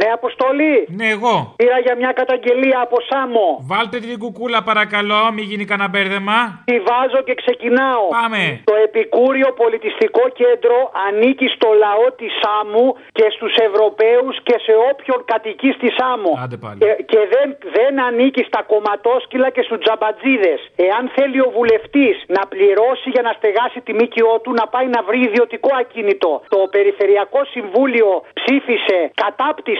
[0.00, 0.76] Ναι, Αποστολή.
[0.98, 1.36] Ναι, εγώ.
[1.60, 3.46] Πήρα για μια καταγγελία από Σάμο.
[3.72, 6.38] Βάλτε την κουκούλα παρακαλώ, μην γίνει κανένα μπέρδεμα.
[6.70, 8.04] Τη βάζω και ξεκινάω.
[8.20, 8.42] Πάμε.
[8.70, 12.86] Το Επικούριο Πολιτιστικό Κέντρο ανήκει στο λαό της Σάμου
[13.18, 16.30] και στους Ευρωπαίους και σε όποιον κατοικεί στη Σάμο.
[16.44, 16.78] Άντε πάλι.
[16.84, 20.60] Και, και δεν, δεν ανήκει στα κομματόσκυλα και στους τζαμπατζίδες.
[20.88, 25.00] Εάν θέλει ο βουλευτής να πληρώσει για να στεγάσει τη ΜΚΟ του, να πάει να
[25.08, 26.30] βρει ιδιωτικό ακίνητο.
[26.54, 28.98] Το Περιφερειακό Συμβούλιο ψήφισε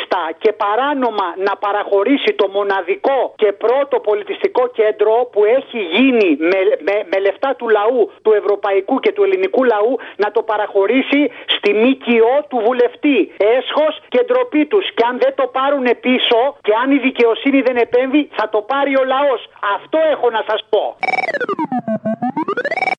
[0.05, 6.61] κατάπτυστα και παράνομα να παραχωρήσει το μοναδικό και πρώτο πολιτιστικό κέντρο που έχει γίνει με,
[6.86, 11.70] με, με λεφτά του λαού, του ευρωπαϊκού και του ελληνικού λαού, να το παραχωρήσει στη
[11.72, 13.32] ΜΚΟ του βουλευτή.
[13.57, 14.86] Έσχος και ντροπή τους.
[14.94, 18.96] Και αν δεν το πάρουν πίσω και αν η δικαιοσύνη δεν επέμβει, θα το πάρει
[18.96, 19.40] ο λαός.
[19.76, 20.96] Αυτό έχω να σας πω.